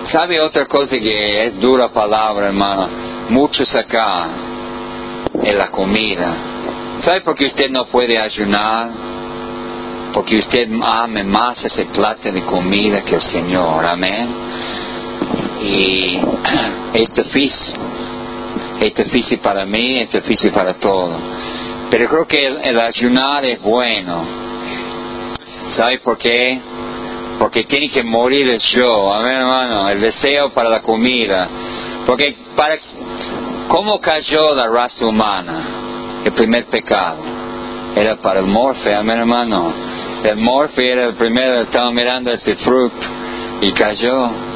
sabe 0.04 0.40
otra 0.40 0.66
cosa 0.66 0.98
que 0.98 1.46
es 1.46 1.60
dura 1.60 1.88
palabra, 1.88 2.48
hermano 2.48 3.10
muchos 3.30 3.72
acá 3.74 4.28
en 5.42 5.56
la 5.56 5.70
comida. 5.70 6.34
¿Sabe 7.00 7.22
por 7.22 7.34
qué 7.34 7.46
usted 7.46 7.70
no 7.70 7.86
puede 7.86 8.18
ayunar? 8.18 8.90
Porque 10.12 10.36
usted 10.36 10.68
ama 10.82 11.22
más 11.22 11.64
ese 11.64 11.86
plato 11.86 12.30
de 12.30 12.42
comida 12.44 13.02
que 13.02 13.14
el 13.14 13.22
Señor. 13.22 13.86
Amén. 13.86 14.28
Y 15.62 16.18
es 16.94 17.14
difícil. 17.14 17.74
Es 18.80 18.94
difícil 18.94 19.38
para 19.40 19.64
mí, 19.64 19.98
es 19.98 20.10
difícil 20.10 20.50
para 20.52 20.74
todos. 20.74 21.20
Pero 21.90 22.08
creo 22.08 22.26
que 22.26 22.46
el, 22.46 22.80
ayunar 22.80 23.44
es 23.44 23.60
bueno. 23.60 24.24
¿Sabe 25.68 25.98
por 25.98 26.16
qué? 26.16 26.60
Porque 27.38 27.64
tiene 27.64 27.90
que 27.90 28.02
morir 28.02 28.48
el 28.48 28.60
yo, 28.60 29.12
amén 29.12 29.36
hermano, 29.36 29.88
el 29.88 30.00
deseo 30.00 30.52
para 30.52 30.68
la 30.68 30.82
comida. 30.82 31.48
Porque 32.06 32.34
para 32.56 32.76
¿Cómo 33.70 34.00
cayó 34.00 34.52
la 34.56 34.66
raza 34.66 35.06
humana? 35.06 36.22
El 36.24 36.32
primer 36.32 36.64
pecado. 36.64 37.18
Era 37.94 38.16
para 38.16 38.40
el 38.40 38.46
morfe, 38.46 38.92
amén 38.92 39.18
hermano. 39.20 39.72
El 40.24 40.38
morfe 40.38 40.90
era 40.90 41.04
el 41.04 41.14
primero, 41.14 41.60
estaba 41.60 41.92
mirando 41.92 42.32
ese 42.32 42.56
fruto 42.56 43.06
y 43.60 43.70
cayó. 43.72 44.49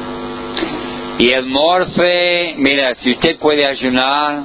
Y 1.17 1.31
el 1.31 1.45
morfe, 1.45 2.55
mira, 2.57 2.93
si 2.95 3.11
usted 3.11 3.37
puede 3.37 3.65
ayunar, 3.65 4.43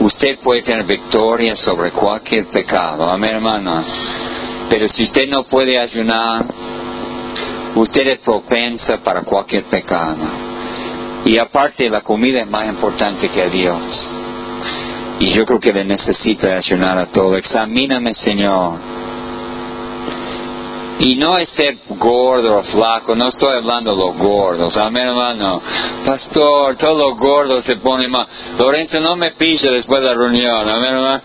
usted 0.00 0.38
puede 0.38 0.62
tener 0.62 0.84
victoria 0.84 1.54
sobre 1.56 1.90
cualquier 1.90 2.46
pecado, 2.46 3.10
amén 3.10 3.34
hermano. 3.34 3.84
Pero 4.70 4.88
si 4.88 5.02
usted 5.02 5.28
no 5.28 5.44
puede 5.44 5.78
ayunar, 5.78 6.46
usted 7.74 8.06
es 8.06 8.18
propensa 8.20 9.02
para 9.04 9.20
cualquier 9.22 9.64
pecado. 9.64 10.16
Y 11.26 11.38
aparte 11.38 11.90
la 11.90 12.00
comida 12.00 12.40
es 12.40 12.48
más 12.48 12.66
importante 12.66 13.28
que 13.28 13.50
Dios. 13.50 14.10
Y 15.20 15.34
yo 15.34 15.44
creo 15.44 15.60
que 15.60 15.74
le 15.74 15.84
necesita 15.84 16.56
ayunar 16.56 16.96
a 16.96 17.06
todo. 17.06 17.36
Examíname, 17.36 18.14
Señor. 18.14 19.01
Y 20.98 21.16
no 21.16 21.38
es 21.38 21.48
ser 21.50 21.78
gordo 21.88 22.58
o 22.58 22.62
flaco, 22.64 23.16
no 23.16 23.28
estoy 23.28 23.56
hablando 23.56 23.92
de 23.92 24.04
los 24.04 24.16
gordos, 24.16 24.76
amén 24.76 25.08
hermano. 25.08 25.60
Pastor, 26.04 26.76
todos 26.76 26.98
los 26.98 27.18
gordos 27.18 27.64
se 27.64 27.76
ponen 27.76 28.10
mal. 28.10 28.26
Lorenzo, 28.58 29.00
no 29.00 29.16
me 29.16 29.32
pise 29.32 29.70
después 29.70 30.00
de 30.00 30.06
la 30.06 30.14
reunión, 30.14 30.68
amén 30.68 30.94
hermano. 30.94 31.22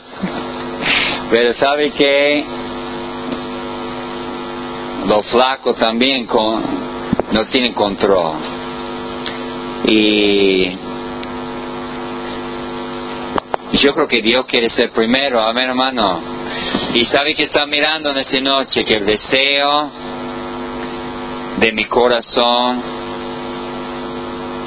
Pero 1.29 1.53
sabe 1.53 1.91
que 1.91 2.45
los 5.09 5.25
flacos 5.27 5.77
también 5.77 6.25
con, 6.25 6.63
no 7.31 7.45
tienen 7.49 7.73
control. 7.73 8.35
Y 9.85 10.69
yo 13.73 13.93
creo 13.93 14.07
que 14.07 14.21
Dios 14.21 14.45
quiere 14.45 14.69
ser 14.69 14.91
primero, 14.91 15.41
amén 15.41 15.69
hermano. 15.69 16.37
Y 16.93 17.05
sabe 17.05 17.35
que 17.35 17.43
está 17.43 17.65
mirando 17.65 18.11
en 18.11 18.17
esa 18.17 18.39
noche 18.39 18.83
que 18.83 18.95
el 18.95 19.05
deseo 19.05 19.91
de 21.59 21.71
mi 21.71 21.85
corazón 21.85 22.81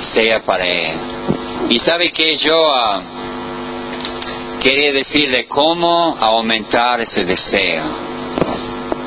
sea 0.01 0.41
para 0.41 0.67
Él. 0.67 0.97
Y 1.71 1.79
sabe 1.79 2.13
que 2.13 2.37
yo 2.37 2.61
uh, 2.61 3.01
quería 4.61 4.93
decirle 4.93 5.47
cómo 5.47 6.17
aumentar 6.21 7.01
ese 7.01 7.25
deseo. 7.25 8.11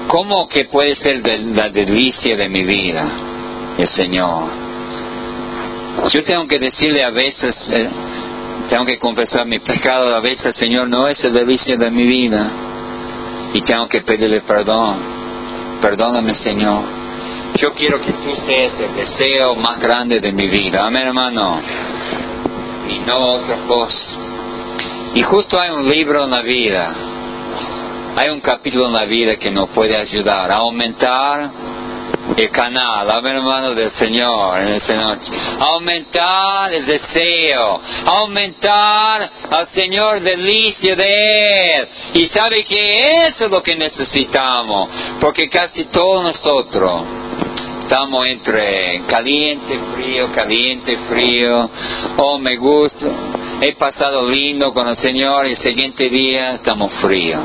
¿Cómo 0.08 0.47
que 0.47 0.65
puede 0.65 0.95
ser 0.95 1.21
la 1.56 1.69
delicia 1.69 2.36
de 2.36 2.47
mi 2.47 2.63
vida 2.63 3.06
el 3.78 3.88
Señor? 3.88 4.49
Yo 6.10 6.23
tengo 6.23 6.47
que 6.47 6.60
decirle 6.60 7.04
a 7.04 7.10
veces, 7.10 7.56
eh, 7.73 7.89
tengo 8.69 8.86
que 8.86 8.97
confesar 8.97 9.45
mi 9.45 9.60
pecado 9.60 10.15
a 10.15 10.19
veces, 10.19 10.56
Señor, 10.56 10.88
no 10.88 11.08
es 11.08 11.23
el 11.23 11.34
delicia 11.34 11.78
de 11.78 11.89
mi 11.89 12.04
vida. 12.04 12.62
Y 13.53 13.61
tengo 13.61 13.87
que 13.87 14.01
pedirle 14.01 14.41
perdón. 14.41 14.97
Perdóname, 15.81 16.33
Señor. 16.33 16.83
Yo 17.55 17.71
quiero 17.73 18.01
que 18.01 18.11
tú 18.13 18.35
seas 18.47 18.73
el 18.79 18.95
deseo 18.95 19.55
más 19.55 19.79
grande 19.79 20.19
de 20.19 20.31
mi 20.31 20.47
vida. 20.47 20.85
Amén, 20.85 21.07
hermano. 21.07 21.61
Y 22.89 22.99
no 22.99 23.19
otra 23.19 23.57
cosa. 23.67 24.17
Y 25.13 25.21
justo 25.21 25.59
hay 25.59 25.69
un 25.69 25.87
libro 25.87 26.23
en 26.23 26.31
la 26.31 26.41
vida. 26.41 26.95
Hay 28.15 28.29
un 28.29 28.41
capítulo 28.41 28.87
en 28.87 28.93
la 28.93 29.05
vida 29.05 29.35
que 29.37 29.51
nos 29.51 29.69
puede 29.69 29.95
ayudar 29.95 30.51
a 30.51 30.55
aumentar 30.55 31.51
el 32.38 32.50
canal, 32.50 33.10
amén 33.10 33.36
hermano 33.38 33.74
del 33.74 33.91
Señor 33.91 34.60
en 34.62 34.69
esta 34.69 34.96
noche. 34.96 35.32
Aumentar 35.60 36.74
el 36.74 36.86
deseo, 36.86 37.82
aumentar 38.06 39.30
al 39.52 39.67
Señor 39.69 40.22
delicia 40.22 40.96
de 40.96 41.76
Él. 41.76 41.88
Y 42.13 42.28
sabe 42.28 42.63
que 42.67 43.28
eso 43.28 43.46
es 43.46 43.52
lo 43.52 43.62
que 43.62 43.76
necesitamos, 43.76 44.89
porque 45.19 45.48
casi 45.48 45.86
todos 45.86 46.24
nosotros 46.24 47.04
estamos 47.82 48.26
entre 48.28 49.04
caliente, 49.08 49.80
frío, 49.93 50.32
caliente, 50.32 50.98
frío. 51.10 51.69
Oh, 52.17 52.39
me 52.39 52.58
gusta, 52.58 53.08
he 53.62 53.74
pasado 53.76 54.28
lindo 54.30 54.74
con 54.74 54.88
el 54.88 54.98
Señor 54.98 55.46
y 55.48 55.52
el 55.52 55.58
siguiente 55.58 56.10
día 56.10 56.54
estamos 56.54 56.91
fríos. 56.96 57.41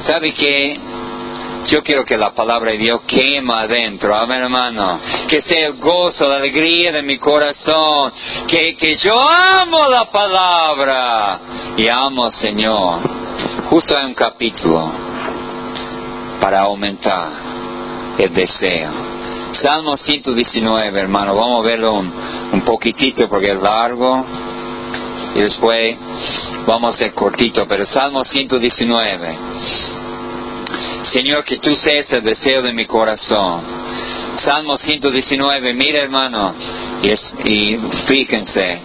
¿Sabe 0.00 0.34
que 0.34 0.93
Yo 1.66 1.82
quiero 1.82 2.04
que 2.04 2.16
la 2.16 2.34
palabra 2.34 2.72
de 2.72 2.78
Dios 2.78 3.02
quema 3.06 3.62
adentro, 3.62 4.14
amén 4.14 4.42
hermano. 4.42 5.00
Que 5.28 5.40
sea 5.40 5.68
el 5.68 5.74
gozo, 5.74 6.26
la 6.26 6.36
alegría 6.36 6.92
de 6.92 7.02
mi 7.02 7.18
corazón. 7.18 8.12
Que, 8.46 8.76
que 8.76 8.96
yo 8.96 9.18
amo 9.18 9.86
la 9.88 10.10
palabra 10.10 11.40
y 11.76 11.88
amo 11.88 12.26
al 12.26 12.32
Señor. 12.32 13.00
Justo 13.70 13.96
hay 13.96 14.04
un 14.04 14.14
capítulo 14.14 14.92
para 16.40 16.60
aumentar 16.60 17.30
el 18.18 18.32
deseo. 18.34 18.90
Salmo 19.52 19.96
119, 19.96 21.00
hermano, 21.00 21.34
vamos 21.34 21.64
a 21.64 21.66
verlo 21.66 21.94
un, 21.94 22.12
un 22.52 22.60
poquitito 22.62 23.28
porque 23.28 23.52
es 23.52 23.62
largo 23.62 24.24
y 25.34 25.40
después 25.40 25.96
vamos 26.66 26.94
a 26.94 26.98
ser 26.98 27.14
cortito, 27.14 27.66
pero 27.66 27.86
Salmo 27.86 28.24
119. 28.24 29.38
Señor, 31.14 31.44
que 31.44 31.58
tú 31.58 31.76
seas 31.76 32.12
el 32.12 32.24
deseo 32.24 32.60
de 32.60 32.72
mi 32.72 32.86
corazón. 32.86 33.62
Salmo 34.34 34.76
119, 34.76 35.72
mira 35.72 36.02
hermano, 36.02 36.52
y, 37.04 37.52
y 37.52 37.78
fíjense, 38.08 38.80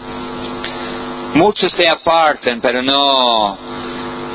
muchos 1.34 1.74
se 1.74 1.90
apartan, 1.90 2.62
pero 2.62 2.84
no, 2.84 3.58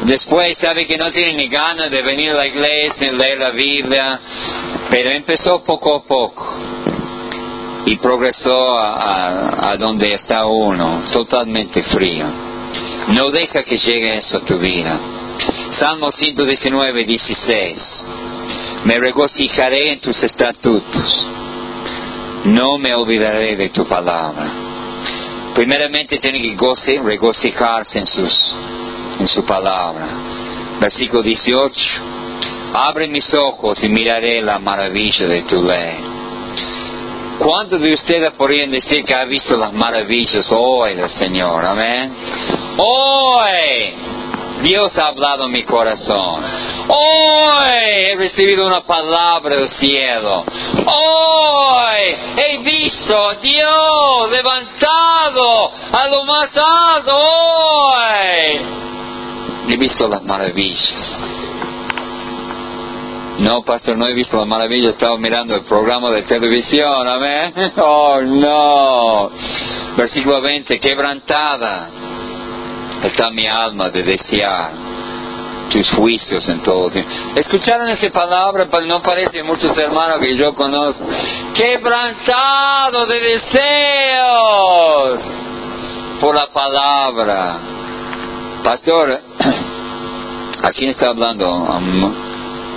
después 0.06 0.58
sabe 0.58 0.88
que 0.88 0.98
no 0.98 1.12
tienen 1.12 1.36
ni 1.36 1.46
ganas 1.46 1.88
de 1.88 2.02
venir 2.02 2.32
a 2.32 2.34
la 2.34 2.48
iglesia, 2.48 3.12
ni 3.12 3.16
leer 3.16 3.38
la 3.38 3.50
Biblia, 3.50 4.20
pero 4.90 5.10
empezó 5.10 5.62
poco 5.62 5.94
a 5.94 6.02
poco 6.02 6.52
y 7.86 7.96
progresó 7.98 8.76
a, 8.76 9.70
a, 9.70 9.76
donde 9.76 10.14
está 10.14 10.46
uno, 10.46 11.04
totalmente 11.12 11.80
frío. 11.84 12.26
No 13.10 13.30
deja 13.30 13.62
que 13.62 13.78
llegue 13.78 14.18
eso 14.18 14.38
a 14.38 14.44
tu 14.44 14.58
vida. 14.58 14.98
Salmo 15.78 16.10
119, 16.12 17.04
16. 17.04 18.04
Me 18.84 18.98
regocijaré 18.98 19.92
en 19.92 20.00
tus 20.00 20.22
estatutos. 20.22 21.28
No 22.44 22.78
me 22.78 22.94
olvidaré 22.94 23.56
de 23.56 23.70
tu 23.70 23.86
palabra. 23.86 24.50
Primeramente 25.54 26.18
tiene 26.18 26.42
que 26.42 26.54
goce, 26.54 27.00
regocijarse 27.02 27.98
en, 27.98 28.06
sus, 28.06 28.54
en 29.18 29.26
su 29.26 29.44
palabra. 29.44 30.06
Versículo 30.80 31.22
18. 31.22 32.02
Abre 32.74 33.08
mis 33.08 33.32
ojos 33.34 33.82
y 33.82 33.88
miraré 33.88 34.42
la 34.42 34.58
maravilla 34.58 35.26
de 35.26 35.42
tu 35.42 35.62
ley. 35.62 35.96
¿Cuántos 37.38 37.80
de 37.80 37.92
ustedes 37.92 38.32
podrían 38.32 38.70
decir 38.70 39.04
que 39.04 39.14
ha 39.14 39.24
visto 39.24 39.56
las 39.56 39.72
maravillas 39.72 40.46
hoy 40.52 40.94
del 40.94 41.08
Señor? 41.08 41.64
Amén. 41.64 42.12
Hoy 42.76 43.94
Dios 44.64 44.96
ha 44.96 45.08
hablado 45.08 45.44
en 45.44 45.52
mi 45.52 45.62
corazón. 45.62 46.42
Hoy 46.88 47.70
he 47.70 48.16
recibido 48.16 48.66
una 48.66 48.80
palabra 48.80 49.56
del 49.56 49.68
cielo. 49.68 50.44
Hoy 50.86 52.16
he 52.38 52.58
visto 52.58 53.28
a 53.28 53.34
Dios 53.34 54.30
levantado 54.30 55.70
a 55.92 56.08
lo 56.08 56.24
más 56.24 56.48
alto. 56.56 57.14
Hoy 57.14 58.60
he 59.68 59.76
visto 59.76 60.08
las 60.08 60.22
maravillas. 60.22 60.94
No, 63.40 63.62
pastor, 63.64 63.98
no 63.98 64.06
he 64.06 64.14
visto 64.14 64.38
las 64.38 64.46
maravillas, 64.46 64.94
estaba 64.94 65.18
mirando 65.18 65.56
el 65.56 65.64
programa 65.64 66.10
de 66.10 66.22
televisión, 66.22 67.06
amén. 67.06 67.52
Oh, 67.76 68.20
no. 68.22 69.30
Versículo 69.96 70.40
20, 70.40 70.80
quebrantada 70.80 71.90
está 73.06 73.30
mi 73.30 73.46
alma 73.46 73.90
de 73.90 74.02
desear 74.02 74.70
tus 75.70 75.90
juicios 75.90 76.48
en 76.48 76.62
todo 76.62 76.90
tiempo. 76.90 77.10
¿Escucharon 77.36 77.88
esa 77.88 78.08
palabra? 78.10 78.66
No 78.86 79.02
parece 79.02 79.42
muchos 79.42 79.76
hermanos 79.76 80.20
que 80.20 80.36
yo 80.36 80.54
conozco. 80.54 81.04
Quebrantado 81.54 83.06
de 83.06 83.20
deseos 83.20 84.24
por 86.20 86.36
la 86.36 86.46
palabra. 86.52 87.58
Pastor, 88.62 89.20
¿a 90.62 90.70
quién 90.70 90.90
está 90.90 91.08
hablando? 91.08 91.80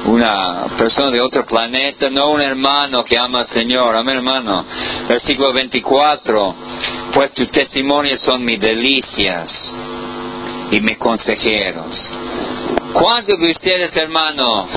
una 0.05 0.67
persona 0.77 1.11
de 1.11 1.19
otro 1.19 1.45
planeta, 1.45 2.09
no 2.09 2.29
un 2.29 2.41
hermano 2.41 3.03
que 3.03 3.17
ama 3.17 3.41
al 3.41 3.47
Señor. 3.47 3.93
Amén, 3.95 4.17
hermano. 4.17 4.65
Versículo 5.09 5.51
24. 5.51 6.55
Pues 7.13 7.33
tus 7.33 7.51
testimonios 7.51 8.21
son 8.21 8.45
mis 8.45 8.59
delicias 8.59 9.51
y 10.71 10.81
mis 10.81 10.97
consejeros. 10.97 11.97
¿Cuántos 12.93 13.39
de 13.39 13.51
ustedes, 13.51 13.95
hermano, 13.95 14.67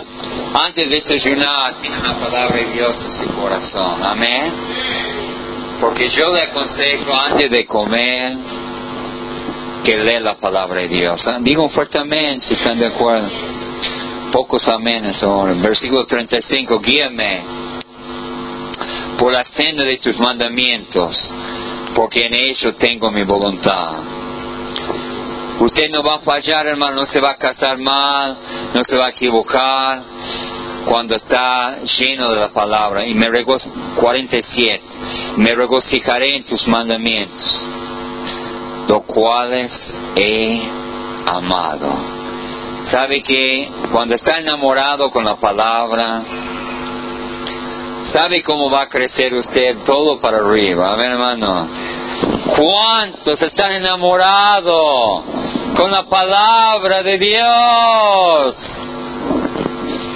antes 0.62 0.88
de 0.88 0.96
desayunar, 0.96 1.80
tienen 1.80 2.02
la 2.02 2.18
palabra 2.18 2.56
de 2.56 2.72
Dios 2.72 3.00
en 3.04 3.16
su 3.16 3.34
corazón? 3.34 4.02
Amén. 4.02 4.52
Porque 5.80 6.08
yo 6.10 6.32
le 6.32 6.40
aconsejo 6.42 7.14
antes 7.14 7.50
de 7.50 7.64
comer 7.66 8.36
que 9.84 9.96
lea 9.96 10.20
la 10.20 10.34
palabra 10.34 10.80
de 10.82 10.88
Dios. 10.88 11.24
Digo 11.40 11.68
fuertemente 11.70 12.46
si 12.46 12.54
están 12.54 12.78
de 12.78 12.86
acuerdo. 12.86 13.30
Pocos 14.32 14.68
amenes 14.68 15.22
ahora. 15.22 15.54
Versículo 15.54 16.04
35, 16.04 16.78
guíame 16.80 17.42
por 19.18 19.32
la 19.32 19.44
senda 19.44 19.84
de 19.84 19.98
tus 19.98 20.18
mandamientos, 20.18 21.30
porque 21.94 22.26
en 22.26 22.38
ello 22.38 22.74
tengo 22.74 23.10
mi 23.10 23.22
voluntad. 23.24 24.19
Usted 25.60 25.90
no 25.90 26.02
va 26.02 26.14
a 26.14 26.18
fallar, 26.20 26.66
hermano, 26.66 26.96
no 26.96 27.06
se 27.06 27.20
va 27.20 27.32
a 27.32 27.36
casar 27.36 27.76
mal, 27.76 28.38
no 28.74 28.82
se 28.82 28.96
va 28.96 29.06
a 29.06 29.10
equivocar 29.10 30.02
cuando 30.86 31.14
está 31.16 31.80
lleno 31.82 32.30
de 32.30 32.40
la 32.40 32.48
palabra. 32.48 33.06
Y 33.06 33.12
me 33.12 33.26
47, 33.94 34.82
me 35.36 35.50
regocijaré 35.52 36.36
en 36.36 36.44
tus 36.44 36.66
mandamientos, 36.66 37.66
los 38.88 39.02
cuales 39.04 39.70
he 40.16 40.62
amado. 41.26 41.94
¿Sabe 42.90 43.22
que 43.22 43.68
cuando 43.92 44.14
está 44.14 44.38
enamorado 44.38 45.10
con 45.10 45.26
la 45.26 45.36
palabra, 45.36 46.22
sabe 48.14 48.42
cómo 48.42 48.70
va 48.70 48.84
a 48.84 48.88
crecer 48.88 49.34
usted 49.34 49.76
todo 49.84 50.18
para 50.20 50.38
arriba? 50.38 50.94
A 50.94 50.96
ver, 50.96 51.10
hermano. 51.12 51.89
¿Cuántos 52.56 53.40
están 53.42 53.72
enamorados 53.72 55.24
con 55.74 55.90
la 55.90 56.04
palabra 56.04 57.02
de 57.02 57.18
Dios? 57.18 58.56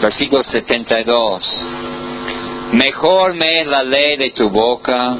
Versículo 0.02 0.42
72. 0.42 1.48
Mejor 2.72 3.34
me 3.34 3.60
es 3.60 3.66
la 3.66 3.82
ley 3.82 4.16
de 4.16 4.30
tu 4.30 4.50
boca 4.50 5.16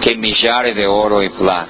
que 0.00 0.16
millares 0.16 0.74
de 0.74 0.86
oro 0.86 1.22
y 1.22 1.28
plata. 1.30 1.68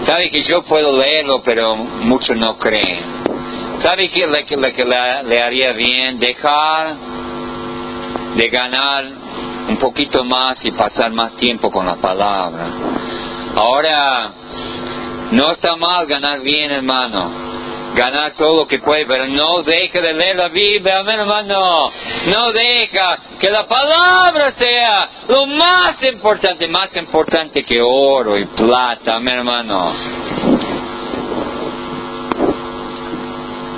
Sabe 0.00 0.30
que 0.30 0.42
yo 0.42 0.62
puedo 0.62 0.96
leerlo, 0.96 1.42
pero 1.44 1.76
muchos 1.76 2.36
no 2.36 2.56
creen. 2.58 3.18
¿Sabe 3.78 4.10
qué 4.10 4.26
le, 4.26 4.44
le, 4.44 5.22
le 5.24 5.42
haría 5.42 5.72
bien? 5.72 6.18
Dejar 6.18 6.96
de 8.34 8.48
ganar 8.48 9.04
un 9.68 9.76
poquito 9.76 10.24
más 10.24 10.58
y 10.64 10.72
pasar 10.72 11.12
más 11.12 11.36
tiempo 11.36 11.70
con 11.70 11.86
la 11.86 11.96
palabra. 11.96 12.66
Ahora, 13.56 14.30
no 15.32 15.50
está 15.52 15.76
mal 15.76 16.06
ganar 16.06 16.40
bien, 16.40 16.70
hermano. 16.70 17.48
Ganar 17.94 18.34
todo 18.34 18.58
lo 18.58 18.66
que 18.66 18.78
puede, 18.78 19.06
pero 19.06 19.26
no 19.26 19.62
deja 19.62 20.00
de 20.00 20.12
leer 20.14 20.36
la 20.36 20.48
Biblia, 20.48 21.00
hermano. 21.06 21.90
No 22.26 22.52
deja 22.52 23.18
que 23.38 23.50
la 23.50 23.66
palabra 23.66 24.52
sea 24.52 25.08
lo 25.28 25.46
más 25.46 26.02
importante, 26.02 26.68
más 26.68 26.94
importante 26.96 27.64
que 27.64 27.80
oro 27.80 28.38
y 28.38 28.44
plata, 28.46 29.16
hermano. 29.16 29.92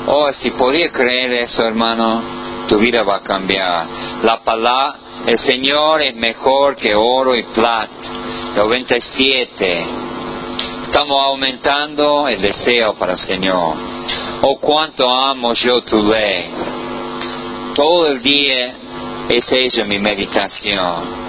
Oh, 0.07 0.33
si 0.35 0.51
podía 0.51 0.91
creer 0.91 1.33
eso, 1.45 1.65
hermano, 1.65 2.67
tu 2.69 2.79
vida 2.79 3.03
va 3.03 3.17
a 3.17 3.23
cambiar. 3.23 3.87
La 4.23 4.43
palabra, 4.45 4.97
el 5.27 5.39
Señor 5.39 6.03
es 6.03 6.15
mejor 6.15 6.77
que 6.77 6.95
oro 6.95 7.35
y 7.35 7.43
plata. 7.45 7.91
97. 8.57 9.87
Estamos 10.83 11.19
aumentando 11.21 12.29
el 12.29 12.43
deseo 12.43 12.95
para 12.95 13.13
el 13.13 13.19
Señor. 13.19 13.77
Oh, 14.43 14.59
cuánto 14.61 15.09
amo 15.09 15.53
yo 15.55 15.83
tu 15.83 16.03
ley. 16.03 16.51
Todo 17.75 18.09
el 18.09 18.23
día 18.23 18.75
es 19.29 19.45
ella 19.53 19.85
mi 19.85 19.99
meditación. 19.99 21.21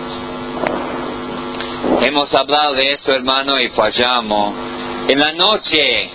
Hemos 2.02 2.34
hablado 2.34 2.74
de 2.74 2.92
eso, 2.94 3.14
hermano, 3.14 3.60
y 3.60 3.70
fallamos. 3.70 4.54
En 5.08 5.20
la 5.20 5.32
noche 5.34 6.10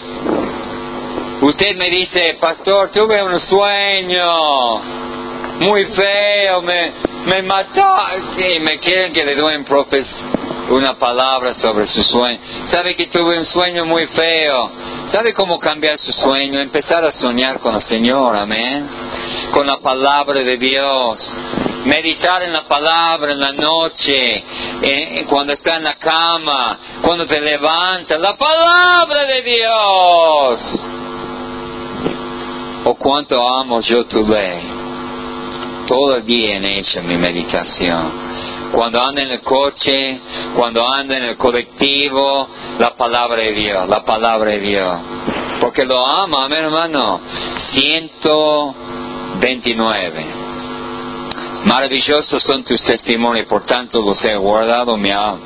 Usted 1.40 1.76
me 1.76 1.90
dice, 1.90 2.38
pastor, 2.40 2.90
tuve 2.90 3.22
un 3.22 3.38
sueño 3.38 5.06
muy 5.61 5.85
feo, 5.87 6.62
me, 6.62 6.92
me 7.27 7.42
mataste 7.42 8.57
y 8.57 8.61
me 8.61 8.79
quieren 8.79 9.12
que 9.12 9.25
le 9.25 9.35
doy 9.35 9.62
profes 9.64 10.07
una 10.71 10.95
palabra 10.95 11.55
sobre 11.55 11.87
su 11.87 12.03
sueño. 12.03 12.40
Sabe 12.66 12.95
que 12.95 13.07
tuve 13.07 13.38
un 13.38 13.47
sueño 13.47 13.85
muy 13.85 14.07
feo. 14.07 14.71
¿Sabe 15.09 15.33
cómo 15.33 15.59
cambiar 15.59 15.99
su 15.99 16.12
sueño? 16.12 16.61
Empezar 16.61 17.05
a 17.05 17.12
soñar 17.12 17.61
con 17.61 17.75
el 17.75 17.83
Señor, 17.83 18.37
amén. 18.37 18.88
con 19.53 19.66
la 19.66 19.79
palabra 19.79 20.40
de 20.40 20.57
Dios. 20.57 21.19
Meditar 21.85 22.42
en 22.42 22.53
la 22.53 22.62
palabra 22.62 23.33
en 23.33 23.38
la 23.38 23.53
noche, 23.53 24.42
cuando 25.29 25.53
está 25.53 25.77
en 25.77 25.85
la 25.85 25.95
cama, 25.95 26.79
cuando 27.01 27.25
te 27.27 27.40
levantas, 27.40 28.19
la 28.19 28.35
palabra 28.35 29.25
de 29.25 29.42
Dios. 29.42 30.87
Oh, 32.85 32.95
cuánto 32.97 33.40
amo 33.40 33.81
yo 33.81 34.05
tu 34.05 34.21
ley. 34.25 34.86
Todo 35.87 36.16
el 36.16 36.27
día 36.27 36.57
en 36.57 36.64
ella 36.64 37.03
mi 37.03 37.16
meditación 37.16 38.27
cuando 38.72 39.03
anda 39.03 39.22
en 39.22 39.31
el 39.31 39.40
coche, 39.40 40.20
cuando 40.55 40.87
anda 40.87 41.16
en 41.16 41.25
el 41.25 41.37
colectivo, 41.37 42.46
la 42.79 42.94
palabra 42.96 43.42
de 43.42 43.53
Dios, 43.53 43.88
la 43.88 44.05
palabra 44.05 44.53
de 44.53 44.61
Dios. 44.61 45.01
Porque 45.61 45.85
lo 45.87 46.07
ama, 46.07 46.49
mi 46.49 46.57
hermano. 46.57 47.20
129. 47.57 50.27
Maravillosos 51.64 52.42
son 52.42 52.64
tus 52.64 52.83
testimonios, 52.83 53.46
por 53.46 53.64
tanto 53.64 54.01
los 54.01 54.22
he 54.25 54.35
guardado, 54.37 54.96
mi 54.96 55.11
alma. 55.11 55.38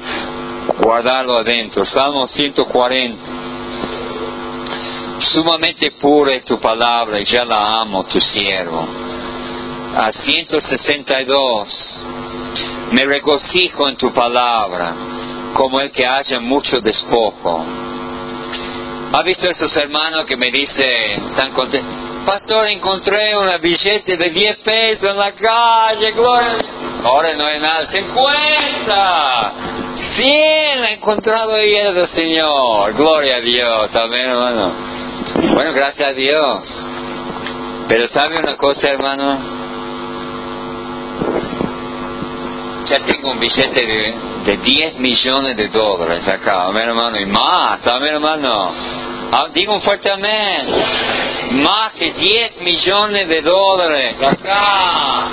Guardarlo 0.83 1.37
adentro. 1.39 1.85
Salmo 1.85 2.27
140. 2.27 3.31
Sumamente 5.21 5.91
pura 5.93 6.35
es 6.35 6.45
tu 6.45 6.59
palabra 6.59 7.21
y 7.21 7.25
ya 7.25 7.45
la 7.45 7.81
amo, 7.81 8.05
tu 8.05 8.21
siervo. 8.21 9.10
A 9.93 10.13
162 10.13 11.69
me 12.93 13.05
regocijo 13.07 13.89
en 13.89 13.97
tu 13.97 14.13
palabra, 14.13 14.95
como 15.53 15.81
el 15.81 15.91
que 15.91 16.07
haya 16.07 16.39
mucho 16.39 16.81
despojo. 16.81 17.65
¿Ha 19.13 19.23
visto 19.25 19.51
esos 19.51 19.77
hermanos 19.77 20.27
que 20.27 20.37
me 20.37 20.51
dicen, 20.53 21.27
están 21.31 21.53
contentos? 21.53 21.93
Pastor, 22.25 22.69
encontré 22.69 23.37
una 23.37 23.59
billete 23.59 24.17
de 24.17 24.31
10 24.31 24.59
pesos 24.59 25.11
en 25.11 25.17
la 25.17 25.33
calle, 25.33 26.13
gloria. 26.13 26.59
Ahora 27.03 27.35
no 27.35 27.47
hay 27.47 27.59
nada, 27.59 27.87
50, 27.87 29.53
100 30.15 30.85
ha 30.85 30.91
encontrado 30.93 31.57
el 31.57 32.09
Señor, 32.11 32.93
gloria 32.95 33.37
a 33.37 33.41
Dios, 33.41 33.91
también 33.91 34.27
hermano. 34.27 34.73
Bueno, 35.53 35.73
gracias 35.73 36.11
a 36.11 36.13
Dios. 36.13 36.87
Pero 37.89 38.07
¿sabe 38.07 38.39
una 38.39 38.57
cosa, 38.57 38.89
hermano? 38.89 39.60
Ya 42.85 42.99
tengo 43.07 43.31
un 43.31 43.39
billete 43.39 43.87
de, 43.87 44.15
de 44.45 44.57
10 44.57 44.99
millones 44.99 45.57
de 45.57 45.69
dólares 45.69 46.27
acá, 46.27 46.67
amén 46.67 46.89
hermano, 46.89 47.21
y 47.21 47.27
más, 47.27 47.87
amén 47.87 48.15
hermano. 48.15 48.71
Ah, 49.33 49.47
digo 49.55 49.75
un 49.75 49.81
fuerte 49.83 50.11
amén. 50.11 50.67
Más 51.63 51.93
que 51.93 52.13
10 52.13 52.63
millones 52.63 53.29
de 53.29 53.43
dólares 53.43 54.17
acá. 54.21 55.29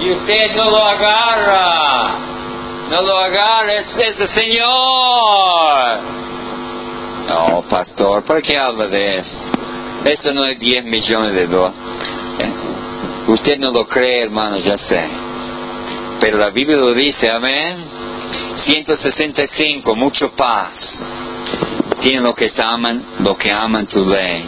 Y 0.00 0.10
usted 0.10 0.56
no 0.56 0.70
lo 0.70 0.84
agarra. 0.84 2.18
No 2.90 3.02
lo 3.02 3.18
agarra, 3.18 3.74
es, 3.74 3.86
el 3.96 4.28
Señor. 4.28 6.00
No, 7.28 7.64
pastor, 7.70 8.24
¿por 8.24 8.42
qué 8.42 8.58
habla 8.58 8.88
de 8.88 9.18
eso? 9.18 9.44
Eso 10.04 10.32
no 10.32 10.44
es 10.44 10.58
10 10.58 10.84
millones 10.84 11.34
de 11.34 11.46
dólares. 11.46 11.78
Eh, 12.40 12.52
usted 13.28 13.58
no 13.58 13.70
lo 13.70 13.86
cree, 13.86 14.24
hermano, 14.24 14.58
ya 14.58 14.76
sé. 14.76 15.08
Pero 16.20 16.38
la 16.38 16.50
Biblia 16.50 16.76
lo 16.76 16.94
dice, 16.94 17.30
amén. 17.32 17.84
165, 18.56 19.94
mucho 19.94 20.32
paz. 20.32 21.04
Tienen 22.00 22.24
lo 22.24 22.34
que 22.34 22.50
aman, 22.56 23.04
lo 23.20 23.36
que 23.36 23.50
aman 23.50 23.86
tu 23.86 24.04
ley. 24.04 24.44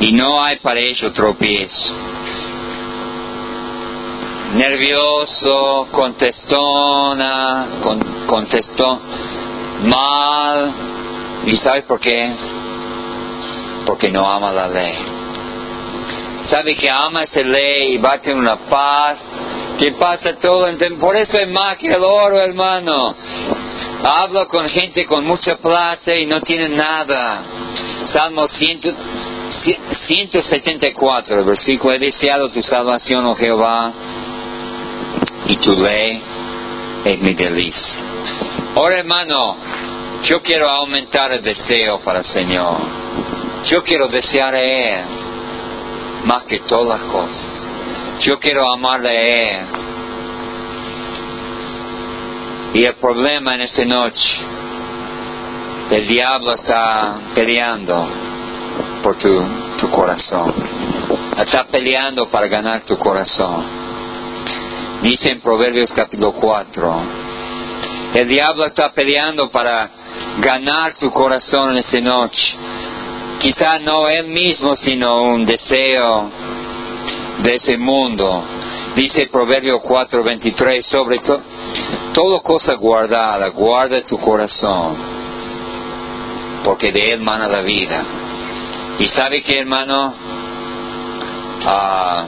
Y 0.00 0.12
no 0.12 0.42
hay 0.42 0.58
para 0.58 0.80
ello 0.80 1.12
tropiezo. 1.12 1.94
Nervioso, 4.54 5.88
contestona, 5.92 7.66
contestó 8.26 9.00
mal. 9.84 10.72
¿Y 11.46 11.56
sabes 11.56 11.84
por 11.84 12.00
qué? 12.00 12.32
Porque 13.86 14.10
no 14.10 14.28
ama 14.28 14.50
la 14.50 14.68
ley. 14.68 14.96
Sabe 16.44 16.74
que 16.74 16.88
ama 16.90 17.22
esa 17.24 17.42
ley 17.42 17.94
y 17.94 17.98
va 17.98 18.14
a 18.14 18.18
tener 18.20 18.38
una 18.38 18.56
paz 18.56 19.18
que 19.80 19.92
pasa 19.92 20.36
todo. 20.36 20.66
Por 20.98 21.16
eso 21.16 21.40
es 21.40 21.48
más 21.48 21.78
que 21.78 21.86
el 21.88 22.02
oro, 22.02 22.38
hermano. 22.38 23.14
Hablo 24.04 24.46
con 24.46 24.68
gente 24.68 25.06
con 25.06 25.24
mucha 25.24 25.56
plata 25.56 26.14
y 26.14 26.26
no 26.26 26.42
tienen 26.42 26.76
nada. 26.76 27.42
Salmo 28.04 28.46
174, 28.46 31.44
versículo, 31.44 31.94
he 31.94 31.98
deseado 31.98 32.50
tu 32.50 32.62
salvación, 32.62 33.26
oh 33.26 33.34
Jehová, 33.34 33.92
y 35.46 35.56
tu 35.56 35.74
ley 35.74 36.22
es 37.04 37.20
mi 37.20 37.34
delicia. 37.34 37.98
Ahora, 38.76 38.98
hermano, 38.98 39.56
yo 40.24 40.42
quiero 40.42 40.68
aumentar 40.68 41.32
el 41.32 41.42
deseo 41.42 42.00
para 42.00 42.18
el 42.20 42.26
Señor. 42.26 42.76
Yo 43.64 43.82
quiero 43.82 44.06
desear 44.08 44.54
a 44.54 44.60
Él 44.60 45.04
más 46.24 46.44
que 46.44 46.60
todas 46.60 47.00
las 47.00 47.10
cosas. 47.10 47.49
Yo 48.20 48.38
quiero 48.38 48.70
amarle 48.70 49.08
a 49.08 49.22
Él. 49.22 49.66
Y 52.74 52.84
el 52.84 52.94
problema 52.96 53.54
en 53.54 53.62
esta 53.62 53.84
noche, 53.86 54.42
el 55.90 56.06
diablo 56.06 56.52
está 56.52 57.18
peleando 57.34 58.08
por 59.02 59.16
tu, 59.16 59.42
tu 59.78 59.90
corazón. 59.90 60.52
Está 61.38 61.64
peleando 61.64 62.28
para 62.28 62.46
ganar 62.48 62.82
tu 62.82 62.98
corazón. 62.98 63.64
Dice 65.02 65.32
en 65.32 65.40
Proverbios 65.40 65.90
capítulo 65.90 66.34
4, 66.34 67.02
el 68.16 68.28
diablo 68.28 68.66
está 68.66 68.92
peleando 68.92 69.50
para 69.50 69.88
ganar 70.40 70.94
tu 70.98 71.10
corazón 71.10 71.70
en 71.70 71.78
esta 71.78 72.00
noche. 72.02 72.54
Quizá 73.38 73.78
no 73.78 74.08
él 74.08 74.26
mismo, 74.26 74.76
sino 74.76 75.22
un 75.22 75.46
deseo 75.46 76.49
de 77.42 77.54
ese 77.54 77.76
mundo. 77.76 78.44
Dice 78.94 79.28
Proverbio 79.28 79.80
4:23, 79.80 80.82
sobre 80.82 81.18
todo, 81.18 81.40
todo 82.12 82.42
cosa 82.42 82.74
guardada, 82.74 83.48
guarda 83.48 84.02
tu 84.02 84.18
corazón, 84.18 84.96
porque 86.64 86.92
de 86.92 87.12
él 87.12 87.20
mana 87.20 87.48
la 87.48 87.62
vida. 87.62 88.04
Y 88.98 89.06
sabe 89.06 89.42
que 89.42 89.58
hermano, 89.58 90.14
ah, 91.64 92.24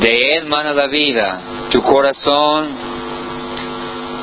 de 0.00 0.32
él 0.34 0.46
mana 0.46 0.72
la 0.72 0.86
vida, 0.88 1.40
tu 1.70 1.82
corazón 1.82 2.68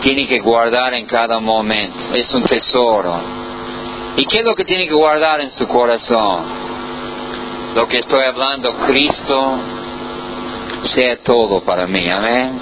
tiene 0.02 0.28
que 0.28 0.40
guardar 0.40 0.94
en 0.94 1.06
cada 1.06 1.40
momento, 1.40 2.12
es 2.16 2.34
un 2.34 2.44
tesoro. 2.44 3.44
¿Y 4.18 4.26
qué 4.26 4.40
es 4.40 4.46
lo 4.46 4.56
que 4.56 4.66
tiene 4.66 4.88
que 4.88 4.94
guardar 4.94 5.40
en 5.42 5.52
su 5.52 5.68
corazón? 5.68 6.64
Lo 7.74 7.88
que 7.88 8.00
estoy 8.00 8.24
hablando, 8.26 8.72
Cristo, 8.86 9.60
sea 10.84 11.18
todo 11.18 11.64
para 11.64 11.88
mí, 11.88 12.10
amén. 12.10 12.60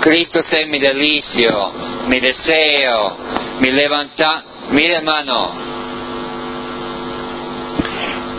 Cristo 0.00 0.42
sea 0.42 0.66
mi 0.66 0.78
delicio, 0.78 1.72
mi 2.06 2.20
deseo, 2.20 3.16
mi 3.60 3.70
levantar. 3.70 4.42
Mire 4.70 4.96
hermano, 4.96 5.75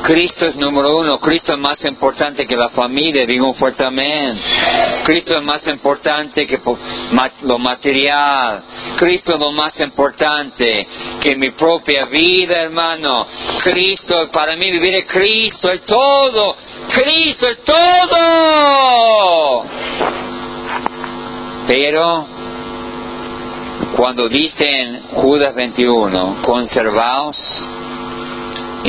Cristo 0.04 0.46
es 0.46 0.56
número 0.56 0.98
uno, 0.98 1.20
Cristo 1.20 1.54
es 1.54 1.60
más 1.60 1.84
importante 1.84 2.46
que 2.46 2.56
la 2.56 2.70
familia, 2.70 3.26
digo 3.26 3.48
un 3.48 3.56
fuerte 3.56 3.84
amén. 3.84 4.40
Cristo 5.04 5.38
es 5.38 5.44
más 5.44 5.66
importante 5.68 6.46
que 6.46 6.60
lo 7.44 7.60
material, 7.60 8.64
Cristo 8.96 9.36
es 9.36 9.40
lo 9.40 9.52
más 9.52 9.80
importante 9.80 10.88
que 11.20 11.36
mi 11.36 11.52
propia 11.52 12.06
vida, 12.06 12.64
hermano. 12.64 13.28
Cristo, 13.64 14.30
para 14.32 14.56
mí 14.56 14.72
vivir 14.72 14.96
es 14.96 15.06
Cristo, 15.06 15.72
es 15.72 15.84
todo, 15.86 16.56
Cristo 16.90 17.48
es 17.48 17.64
todo. 17.64 19.66
Pero 21.68 22.28
cuando 23.96 24.30
dicen 24.30 25.04
Judas 25.12 25.54
21, 25.56 26.42
conservaos 26.44 27.38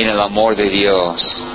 en 0.03 0.09
el 0.09 0.21
amor 0.21 0.55
de 0.55 0.69
Dios, 0.71 1.47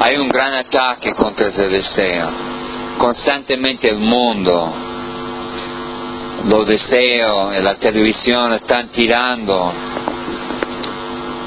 hay 0.00 0.16
un 0.16 0.28
gran 0.28 0.54
ataque 0.54 1.12
contra 1.12 1.48
ese 1.48 1.68
deseo. 1.68 2.28
Constantemente 2.98 3.90
el 3.90 3.98
mundo, 3.98 4.72
los 6.44 6.66
deseos, 6.66 7.56
la 7.60 7.74
televisión 7.74 8.52
están 8.52 8.88
tirando 8.88 9.72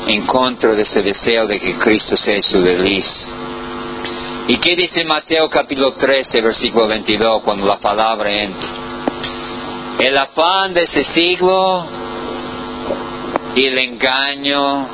en 0.08 0.26
contra 0.26 0.74
de 0.74 0.82
ese 0.82 1.02
deseo 1.02 1.48
de 1.48 1.60
que 1.60 1.78
Cristo 1.78 2.18
sea 2.18 2.42
su 2.42 2.62
delicia. 2.62 3.28
¿Y 4.50 4.58
qué 4.58 4.76
dice 4.76 5.04
Mateo 5.04 5.50
capítulo 5.50 5.94
13, 5.94 6.42
versículo 6.42 6.88
22, 6.88 7.44
cuando 7.44 7.66
la 7.66 7.78
palabra 7.78 8.30
entra? 8.30 8.70
El 10.00 10.18
afán 10.18 10.74
de 10.74 10.84
ese 10.84 11.04
siglo 11.14 12.07
y 13.58 13.68
el 13.68 13.80
engaño 13.80 14.88